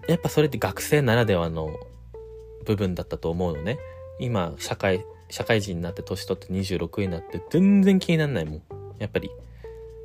[0.08, 1.78] やっぱそれって学生ならではの
[2.64, 3.78] 部分だったと思うのね。
[4.18, 8.62] 今、社会、社会人になって年取って26になって全然気になんないもん。
[8.98, 9.30] やっぱり。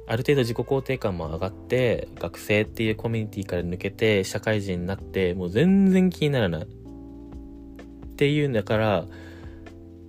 [0.07, 6.65] ある程度自己肯定感も上がって学生っていうコミュニティから抜けて社会人になってもう全然気にならないっ
[8.15, 9.05] ていうんだから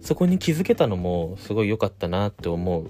[0.00, 2.86] そこに気づけたのもすごい良かったなって思う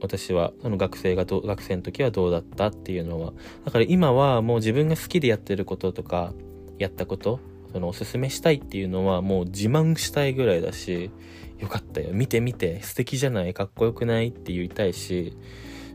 [0.00, 2.68] 私はあの学生がど学生の時はどうだった？
[2.68, 3.32] っていうのは
[3.64, 6.32] だから今はもう自分が好きでやってることとか
[6.78, 7.40] やったこと
[7.72, 11.10] そのおすすめしたいっていうのはもう自慢したいぐらいだし
[11.58, 12.10] よかったよ。
[12.12, 12.80] 見て見て。
[12.82, 13.54] 素敵じゃない？
[13.54, 14.28] かっこよくない？
[14.28, 15.36] って言いたいし。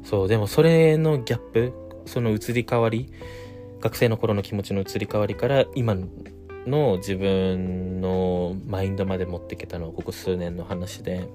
[0.04, 1.74] そう、でもそれのギャップ、
[2.06, 3.12] その移り変わり、
[3.80, 5.96] 学生の頃の気持ちの移り変わりから今
[6.66, 11.28] の自分のマインドまで持ってきたのはここ数年の話で、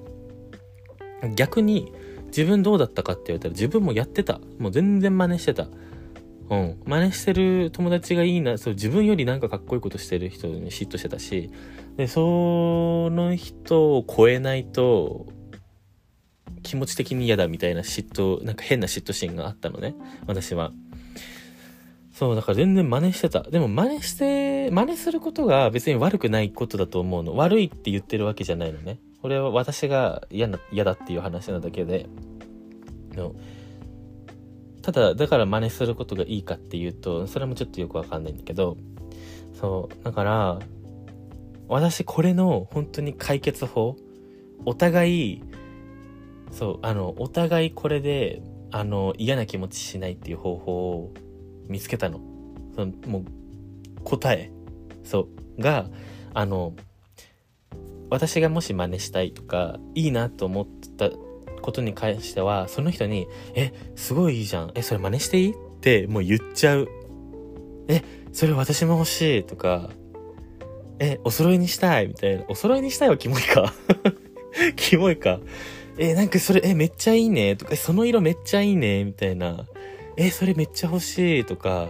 [1.34, 1.92] 逆に
[2.26, 4.40] 自分どうだったかって言われたら自分もやってた。
[4.58, 5.68] もう全然真似してた。
[6.50, 6.80] うん。
[6.84, 11.50] 真似してる友達がいいな、そう、自分よりなんかかっこいいことしてる人に嫉妬してたし、
[11.98, 15.26] で、その人を超えないと、
[16.62, 19.96] 気持ち的に嫌だみたいな嫉妬、なんか変な嫉妬心があったのね、
[20.28, 20.70] 私は。
[22.12, 23.42] そう、だから全然真似してた。
[23.42, 27.34] でも真似して、真似することが別に悪くないことだと思うの。
[27.34, 29.00] 悪いって言ってるわけじゃないのね。
[29.20, 32.06] これは私が嫌な、嫌だっていう話なだけで。
[33.16, 33.34] の
[34.82, 38.76] ただ、だから真似することがいいかっていうと、それもちょっとよくわかんないんだけど、
[39.60, 40.60] そう、だから、
[41.68, 43.96] 私これの本当に解決法、
[44.64, 45.42] お互い
[46.50, 51.12] そうあのお互いこれであの嫌な気持ちしないっていう方法を
[51.68, 52.20] 見つけたの。
[52.74, 53.24] そのもう
[54.04, 54.50] 答え。
[55.04, 55.28] そ
[55.58, 55.62] う。
[55.62, 55.88] が
[56.34, 56.74] あの
[58.10, 61.10] 私がもし真似したいとかいいなと思った
[61.60, 64.70] ことに関してはその人に「えすごいいいじゃん。
[64.74, 66.88] えそれ真似していい?」ってもう言っちゃう
[67.88, 68.02] 「え
[68.32, 69.90] それ私も欲しい」とか
[71.00, 73.74] 「えお揃いにしたい」みたいなお揃いにしたいはキモいか
[74.76, 75.40] キモいか
[75.98, 79.66] えなんかそれ、え、めっちゃいいねとか、その色めっちゃいいねみたいな。
[80.16, 81.88] え、それめっちゃ欲しいとか、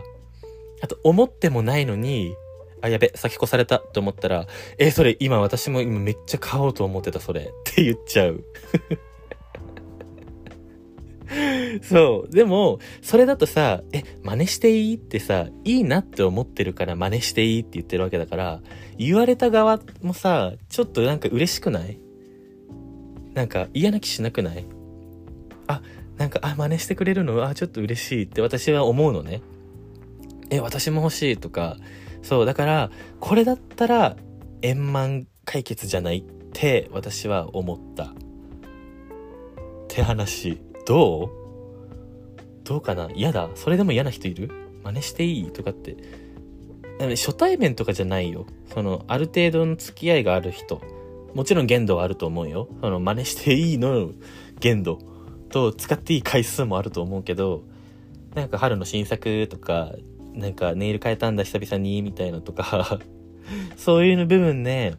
[0.81, 2.35] あと、思ってもないのに、
[2.81, 4.47] あ、やべ、先越されたと思ったら、
[4.79, 7.43] え、それ今私も今めっちゃ買おうと思ってた、それ。
[7.43, 8.43] って言っちゃう。
[11.83, 12.33] そう。
[12.33, 18.61] でも、それだとさ、え、真似していいってさ、いいなって思ってるから真似していいって言ってるわけだから、
[18.97, 21.99] 言われた側もさ、ちょっとなんか嬉しくない？
[23.35, 24.65] なんか嫌な気しなくない？
[25.67, 25.83] あ、
[26.17, 27.45] なんか、あ、真似してくれるの？
[27.45, 29.43] あ、ちょっと嬉しいって私は思うのね。
[30.51, 31.77] え、私も欲しいとか、
[32.23, 34.17] そう、だから、これだったら
[34.63, 38.05] 円満解決じゃないって私は思った。
[38.05, 38.09] っ
[39.89, 40.61] て話。
[40.89, 41.29] どう？
[42.65, 43.11] どうかな？
[43.15, 44.51] 嫌だそれでも嫌な人いる？
[44.83, 45.53] 真似していい？
[45.53, 45.97] とかって。
[46.99, 48.47] 初対面とかじゃないよ。
[48.73, 50.81] その、ある程度の付き合いがある人。
[51.35, 52.69] もちろん限度はあると思うよ。
[52.81, 54.13] その真似していいの？
[54.61, 54.99] 限度
[55.51, 57.65] と使っていい回数もあると思うけど、
[58.35, 59.93] なんか春の新作とか、
[60.33, 63.01] なんかネイル変えたんだ久々にみたいなとか
[63.77, 64.95] そういうの部分ね、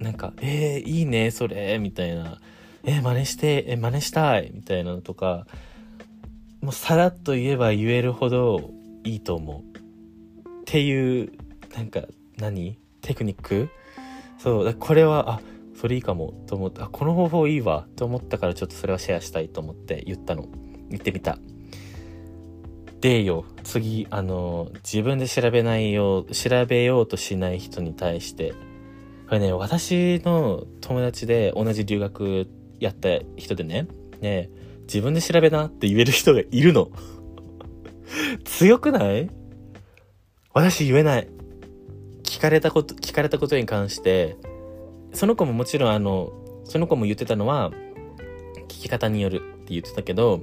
[0.00, 2.40] なんか、えー、いいね、それ、みたいな。
[2.84, 5.46] え、真似して、え、真似したい、みたいなのとか、
[6.62, 8.70] もうさらっと言えば言えるほど
[9.04, 9.60] いいと思う。
[9.60, 11.32] っていう、
[11.76, 12.02] なんか
[12.38, 13.68] 何、テクニック？
[14.38, 15.40] そう、これは、あ、
[15.74, 20.46] それいいかもと思って、あ、この方法いいわと思ったからちょっとそれはシェアしたいと思って言ったの。
[20.90, 21.38] 言ってみた。
[23.00, 28.52] でよ、次、あの、自分で調べないよう、調べようとしない人に対して、
[29.26, 32.46] これね、私の友達で同じ留学
[32.80, 33.86] やった人でね、
[34.20, 34.50] ね、
[34.82, 36.90] 自分で調べなって言える人がいるの。
[38.44, 39.30] 強くない？
[40.52, 41.28] 私言えない。
[42.24, 44.36] 聞かれたこと、聞かれたことに関して、
[45.12, 46.32] その子ももちろんあの、
[46.64, 47.70] その子も言ってたのは、
[48.68, 50.40] 聞き方によるって言ってたけど、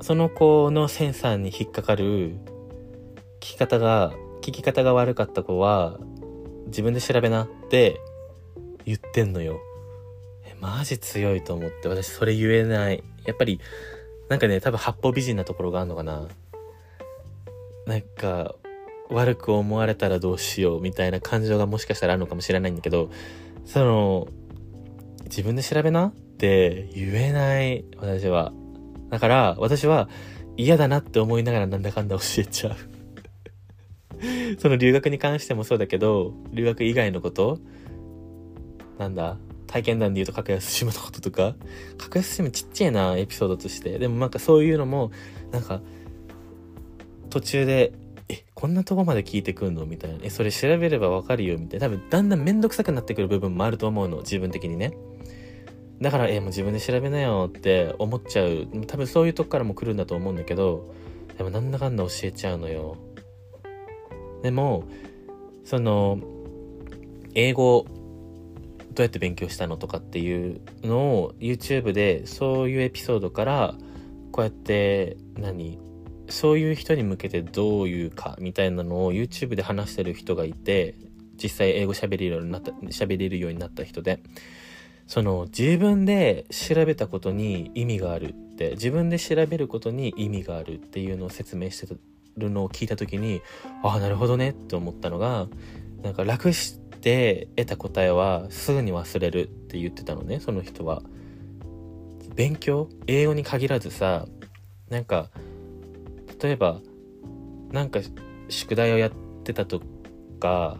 [0.00, 2.32] その子のセンサーに引っかかる
[3.40, 5.98] 聞き方が、聞き方が悪かった子は、
[6.66, 8.00] 自分で調べなって
[8.84, 9.60] 言ってんのよ。
[10.62, 13.02] マジ強いと思って、私それ言えない。
[13.24, 13.60] やっぱり、
[14.28, 16.28] なんかね、多分八方美人なところがあるのかな。
[17.84, 18.54] なんか、
[19.10, 23.10] 悪く思われたらどうしようみたいな感情がもしかしたらあるのかもしれないんだけど、
[23.66, 24.28] その、
[25.24, 28.52] 自分で調べなって言えない、私は。
[29.10, 30.08] だから、私は
[30.56, 32.76] 嫌だなって思いながらなんだかんだ教えちゃう
[34.58, 37.58] その留学に関してもそうだけど、留学以外のこと
[38.98, 39.38] なんだ
[39.72, 41.54] 体験談で言うと格安シムのこととか
[41.98, 43.98] 格安シムちっちゃいな、エピソードとして。
[43.98, 45.10] でもなんかそういうのも、
[45.50, 45.80] なんか、
[47.30, 47.92] 途中で
[48.28, 50.18] え、こんなとこまで聞いてくんのみたいな。
[50.22, 51.86] え、それ調べればわかるよみたいな。
[51.86, 54.18] 多分、だんだんめんどくさくなってくる部分もあると思うの。
[54.18, 54.92] 自分的にね。
[56.02, 60.92] だからえ、もう自分で調べなよって思っちゃう多分そういうとこからも来るんだと思うんだけど
[61.38, 62.96] でもなんだかんだ教えちゃうのよ
[64.42, 64.82] でも
[65.64, 66.18] その
[67.34, 67.86] 英語
[68.92, 73.74] どうやって勉強したのとかっていうのを YouTube でそういうエピソードから
[74.30, 75.78] こうやって何
[76.28, 80.94] そういう人に向けてどういうかみたいなのを YouTube で話してる人がいて
[81.42, 84.20] 実際英語喋れるようになった喋れるようになった人で。
[85.06, 91.94] その自分で調べたことに意味があるって自分で調べることに意味があるっていうのを説明して
[92.36, 93.42] るのを聞いた時に
[93.82, 95.48] ああなるほどねって思ったのが
[96.02, 101.02] なんか楽して得た答えはすぐに忘れるって言ってたのねその人は。
[102.34, 102.88] 勉強？
[103.06, 104.26] 英語に限らずさ
[104.88, 105.28] なんか
[106.42, 106.80] 例えば
[107.70, 108.00] なんか
[108.48, 109.10] 宿題をやっ
[109.44, 109.82] てたと
[110.40, 110.78] か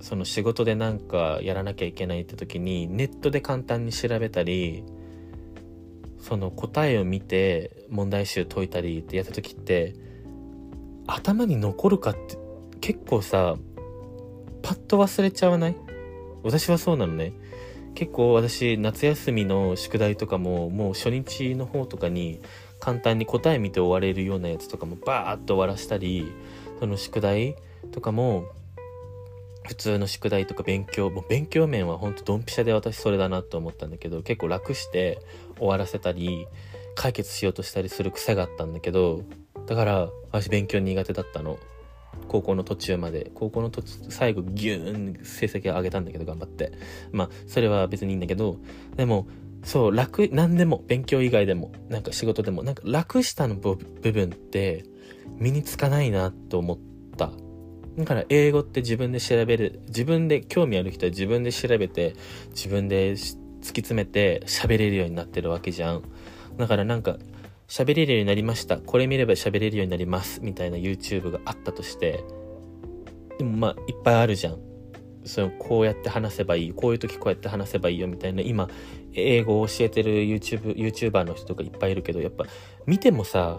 [0.00, 4.84] その仕事でなんかやらなきゃいけないって時にネットで簡単に調べたり
[6.18, 9.94] その答えを見て問題集解いたりってやった時って
[11.06, 12.36] 頭に残るかって
[12.80, 13.56] 結構さ
[14.64, 15.76] パッと忘れちゃわない？
[16.42, 17.34] 私はそうなのね。
[17.94, 22.40] 結構私夏休みの宿題とかももう初日の方とかに
[22.80, 26.32] 簡単に答え見て終われるようなやつとかもバーッと終わらしたり
[26.80, 27.56] その宿題
[27.92, 28.46] とかも
[29.66, 35.20] 普通の宿題とか勉強もう勉強面はほんとドンピシャで私それだなと思ったんだけど結構楽して
[35.58, 36.48] 終わらせたり
[36.96, 39.22] 解決しようとしたりする癖があったんだけど
[39.66, 41.58] だから私勉強苦手だったの。
[42.28, 46.72] 高校の途中まで高校の途中最後ギューン成績を上げたんだけど頑張って。
[47.12, 48.58] まあそれは別にいいんだけど
[48.96, 49.26] でも
[49.62, 54.84] そう楽何でも勉強以外でもなんか仕事でもなんか楽したの部分って
[55.38, 56.78] 身につかないなと思っ
[57.16, 57.32] た。
[57.96, 62.16] だから英語って自分で調べる自分で興味ある人は自分で調べて
[62.50, 66.02] 自分で突き詰めて喋れるようになってるわけじゃん。
[66.56, 67.18] だからなんか
[67.68, 68.78] 喋れるようになりました。
[68.78, 70.40] これ見れば喋れるようになります。
[70.42, 72.24] みたいな YouTube があったとして。
[73.38, 74.58] でもまあいっぱいあるじゃん。
[75.24, 76.72] そのこうやって話せばいい。
[76.72, 78.06] こういう時こうやって話せばいいよ。
[78.06, 78.42] みたいな。
[78.42, 78.68] 今
[79.14, 82.44] 英語を教えてる YouTube YouTuber の人とかいっぱいいるけどやっぱ
[82.86, 83.58] 見てもさ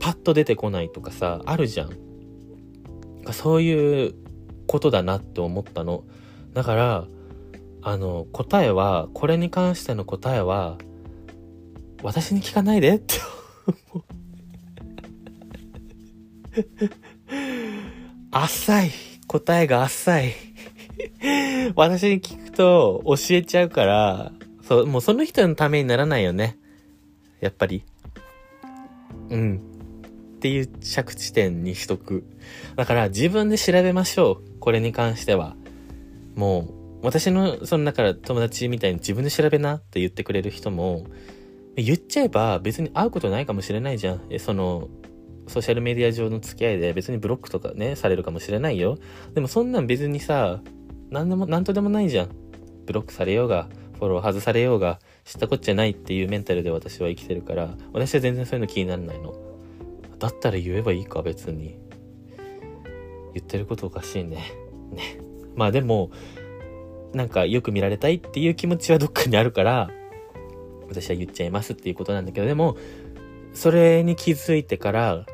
[0.00, 1.90] パッと出てこないとかさあるじゃん。
[3.32, 4.14] そういう
[4.66, 6.04] ことだなって思ったの。
[6.54, 7.06] だから
[7.82, 10.78] あの答えはこれに関しての答えは
[12.06, 13.16] 私に聞かないでって
[18.30, 18.90] 浅い
[19.26, 20.34] 答えが浅い
[21.74, 24.32] 私に聞くと教えちゃうから
[24.66, 26.58] そう、もうその人のためにならないよね。
[27.40, 27.84] やっぱり。
[29.30, 29.60] うん。
[30.36, 32.24] っていう着地点にしとく。
[32.74, 34.58] だから自分で調べましょう。
[34.58, 35.56] これに関しては。
[36.34, 41.06] もう、私の、その、だから友達みたいに自分で調べなって言ってくれる人も、
[41.76, 44.20] 言っちゃえば別に会うことないかもしれないじゃん。
[44.38, 44.88] その、
[45.48, 48.98] ソーシャルメディア上の付き合いで別にブロックとかね、されるかもしれないよ。
[49.34, 50.60] でもそんなん別にさ、
[51.10, 52.28] なんでも、なんとでもないじゃん。
[52.86, 59.34] ブロックされようが、フォロー外されようが知ったこっちゃないっていうメンタルで私は生きてるから私は全然そういうの気にならないの
[60.18, 61.78] だったら言えばいいか別に
[63.34, 64.52] 言ってることおかしいね
[64.92, 65.18] ね
[65.54, 66.10] まあでも
[67.12, 69.90] なんかよく見られたいっていう気持ちはどっかにあるから
[70.88, 72.76] 私は言っちゃいますっていうことなんだけどでも
[73.52, 75.26] それに気づいてから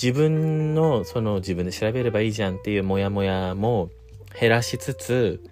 [0.00, 3.90] 自分のその自分で調べればいいじゃんっていうモヤモヤも
[4.38, 5.42] 減らしつつ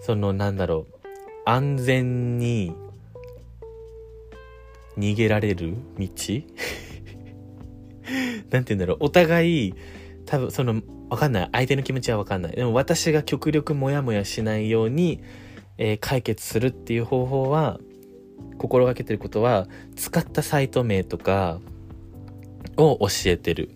[0.00, 0.96] そのなんだろう
[1.44, 2.72] 安全に
[4.96, 6.06] 逃げられる道？
[8.50, 9.74] なんて言うんだろうお互い
[10.26, 10.82] 多分その
[11.12, 11.48] わかんない。
[11.52, 12.56] 相手の気持ちはわかんない。
[12.56, 15.20] でも私が極力モヤモヤしないように、
[15.78, 17.80] えー、解決するっていう方法は
[18.58, 19.66] 心がけてることは
[19.96, 21.60] 使ったサイト名とか
[22.76, 23.70] を教えてる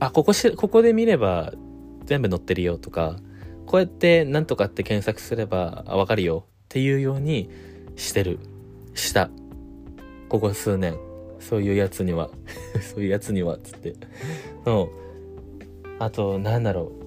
[0.00, 1.52] あここしここで見れば
[2.04, 3.16] 全部載ってるよとか
[3.66, 7.50] こうやってなんとかって検索すればわかるよっていうように
[7.96, 8.38] してる。
[8.94, 9.30] した。
[10.28, 10.96] ここ数年。
[11.40, 12.30] そういうやつには。
[12.80, 13.94] そういうやつには、つって。
[14.64, 14.88] そう。
[15.98, 16.97] あと、なんだろう。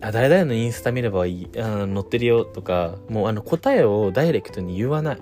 [0.00, 5.18] あ、誰々のインスタ見ればいい、あ載ってるよとか、もうあの答えをダイレクトに言わない。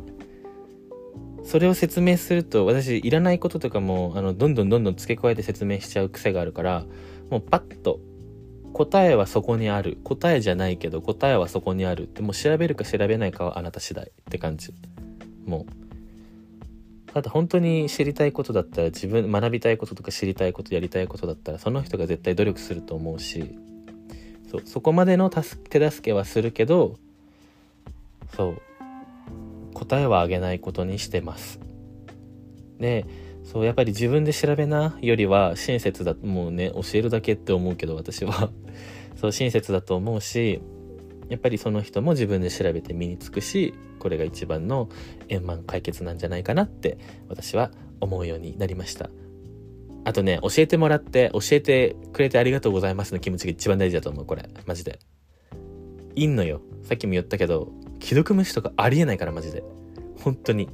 [1.45, 6.85] それを説明すると、私、いらないこととかも、あの、どんどんどんどん付け加えて説明しちゃう癖があるから、
[7.31, 8.01] もうパッと
[8.72, 9.99] 答えはそこにある。
[10.05, 14.72] 答えじゃないけど答えはそこにあるってもう調べるか調べないかはあなた次第って感じ。
[15.47, 17.12] もう。
[17.12, 23.59] ただ本当に知りたいことだったら自分学びたいこととか知りたいことやりたいことだったらその人が絶対努力すると思うし
[24.51, 25.61] そうそこまでの手助
[26.03, 26.96] けはするけど
[28.34, 28.62] そう
[29.74, 31.61] 答えはあげないことにしてます。
[32.78, 33.07] で
[33.44, 38.51] そうやっぱり自分で調べなよりは親切だもうね教えるだけって思うけど私は。
[39.16, 40.61] そう親切だと思うし
[41.28, 44.88] やっぱりその人も自分で調べて身につくしこれが一番の
[45.28, 49.11] 円満解決なんじゃないかなって私は思うようになりました。
[50.05, 54.49] あとね教えてもらって教えてくれてありがとうございますの気持ちが一番大事だと思うこれ。
[54.66, 54.99] マジで。
[56.14, 56.61] いんのよ。
[56.82, 59.62] さっきも言ったけど既読無視とかありえないからマジで。
[60.22, 60.68] 本当に。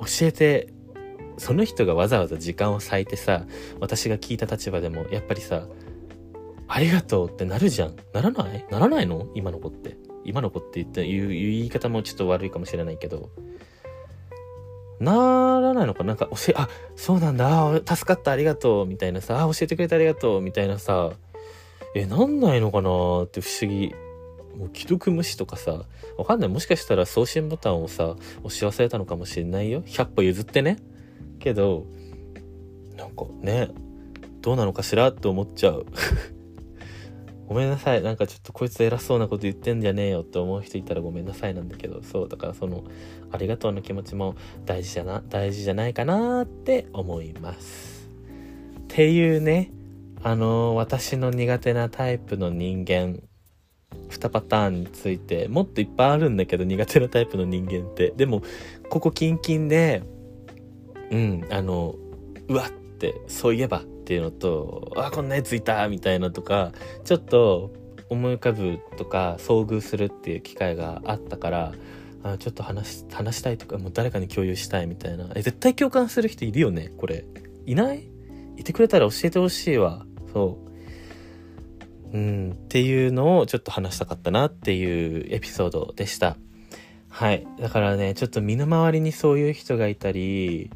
[0.00, 0.72] 教えて
[1.36, 3.46] その人がわざわざ時間を割いてさ
[3.80, 5.66] 私が聞いた立場でもやっぱりさ
[6.68, 7.96] ありがとうってなるじゃん。
[8.12, 8.66] ならない？
[8.70, 9.28] ならないの？
[9.34, 9.96] 今の子って。
[10.24, 13.30] 今の子って言った言う言い方もちょっと悪いかもしれないけど。
[15.00, 16.14] ならないのかな？
[16.14, 17.80] んか教え、あ、そうなんだ。
[17.86, 18.32] 助かった。
[18.32, 18.86] ありがとう。
[18.86, 20.40] みたいなさ、あ、教えてくれてありがとう。
[20.40, 21.12] みたいなさ、
[21.94, 23.22] え、なんないのかな？
[23.22, 23.94] って不思議。
[24.56, 25.84] もう既読無視とかさ、
[26.16, 26.48] わかんない。
[26.48, 29.82] もしかしたら送信ボタンをさ、押し忘れたのかもしれないよ。
[29.82, 30.78] 100歩譲ってね。
[31.38, 31.86] けど、
[32.96, 33.68] なんかね、
[34.40, 35.10] どうなのかしら？
[35.10, 35.86] って思っちゃう。
[37.48, 38.02] ごめんなさい。
[38.02, 42.84] なんかちょっとこいつ偉そうなこと言ってんじゃねえよって思う人いたらごめんなさいなんだけど、そう、だからその、
[43.32, 44.34] ありがとうの気持ちも
[44.66, 48.10] 大事じゃな、大事じゃないかなって思います。
[48.80, 49.72] っていうね、
[50.22, 53.22] あのー、私の苦手なタイプの人間、
[54.10, 58.12] 2パターンについて、もっといっぱいあるんだけど、苦手なタイプの人間って。
[58.14, 58.42] でも、
[58.90, 60.02] ここキンキンで、
[61.10, 61.94] うん、あの、
[62.48, 66.72] うわって、そういえばっていうのと、あ、こんなやついたみたいなとか、
[67.04, 67.74] ちょっと
[68.08, 71.74] 思い浮かぶとか遭遇するっていう機会があったから、
[72.22, 75.28] あちょっと話話したいとか、もう誰かに共有したいみたいな。
[75.34, 77.26] え、絶対共感する人いるよねこれ。
[77.66, 78.08] いない？
[78.56, 80.06] いてくれたら教えてほしいわ。
[80.32, 80.58] そ
[82.14, 82.16] う。
[82.16, 86.38] うん、っていうのをちょっと話したかったなっていうエピソードでした。
[87.10, 87.46] はい。
[87.60, 90.70] だからね、ちょっと身の回りにそういう人がいたり、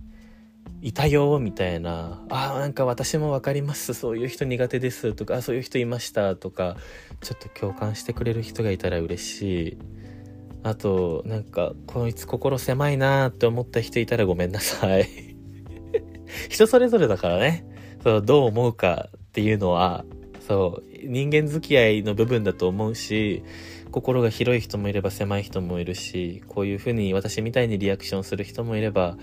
[0.83, 2.20] いたよみたいな。
[2.28, 3.95] あなんか私も分かります。
[3.95, 5.14] そういう人苦手です。
[5.14, 6.35] とかそういう人いました。
[6.35, 6.76] とか
[7.20, 9.78] ちょっと共感してくれる人がいたら嬉しい。
[10.64, 15.09] あとなんかこいつ心狭いなって思った人いたらごめんなさい。
[16.51, 17.64] 人それぞれだからね。
[18.03, 20.05] そうどう思うかっていうのは
[20.41, 23.45] そう人間付き合いの部分だと思うし
[23.93, 29.16] 心が広い人もいれば狭い人もいるしこういうふうに私みたいにリアクションする人もいれば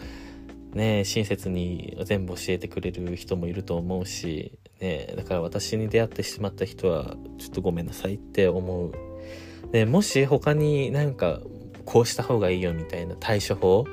[0.73, 8.91] ね、親切に全部教えてくれる人もいると思うし、ね、だから私に出会ってしまった人は、ちょっとごめんなさいって思う。
[9.71, 11.41] で、もし他になんか、
[11.85, 13.85] こうした方がいいよみたいな対処法、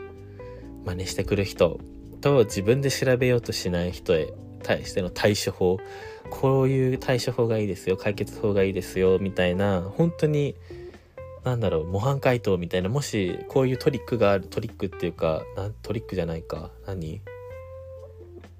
[0.84, 1.80] 真似してくる人
[2.20, 5.78] と自分で調べようとしない人へ対しての対処法、
[6.30, 10.56] こういう対処法がいいですよ、解決法がいいですよ、みたいな、本当に
[11.46, 16.72] なんだろう、模範解答みたいな、もしこういうトリックがある、トリックっていうか、なトリックじゃないか。
[16.86, 17.22] 何？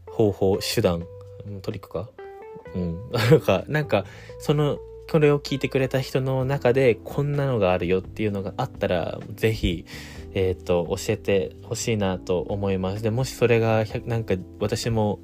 [0.06, 1.04] 方法、手段、
[1.62, 2.08] トリックか？
[2.76, 3.10] うん。
[3.10, 4.04] なんか、なんか、
[4.38, 4.78] その、
[5.10, 9.84] これを聞いてくれた人の中で、こんなのがあるよっていうのがあったら、ぜひ、
[10.34, 13.02] えっ、ー、と、教えてほしいなと思います。
[13.02, 15.18] で、もしそれが、なんか、私も、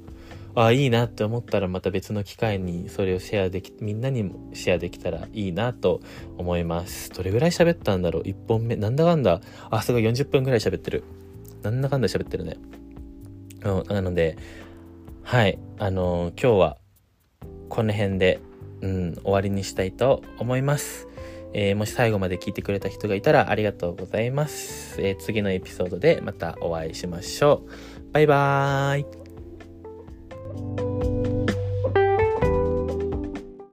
[0.55, 6.01] ああ、いいなって思ったらまた別の機会にそれをシェアでき、みんなにもシェアできたらいいなと
[6.37, 7.09] 思います。
[7.11, 8.75] どれぐらい喋ったんだろう ?1 本目。
[8.75, 9.41] なんだかんだ？
[9.71, 11.03] あ、すごい40分ぐらい喋ってる。
[11.63, 12.57] なんだかんだ喋ってるね。
[13.63, 14.37] なので、
[15.23, 15.57] はい。
[15.79, 16.77] あのー、今日は
[17.69, 18.39] この辺で、
[18.81, 21.07] うん、終わりにしたいと思います。
[21.53, 25.01] えー、もし最後まで聞いてくれた人がいたらありがとうございます。
[25.01, 28.11] えー、次のエピソードでまたお会いしましょう。
[28.11, 29.22] バイバーイ。
[30.55, 31.22] thank you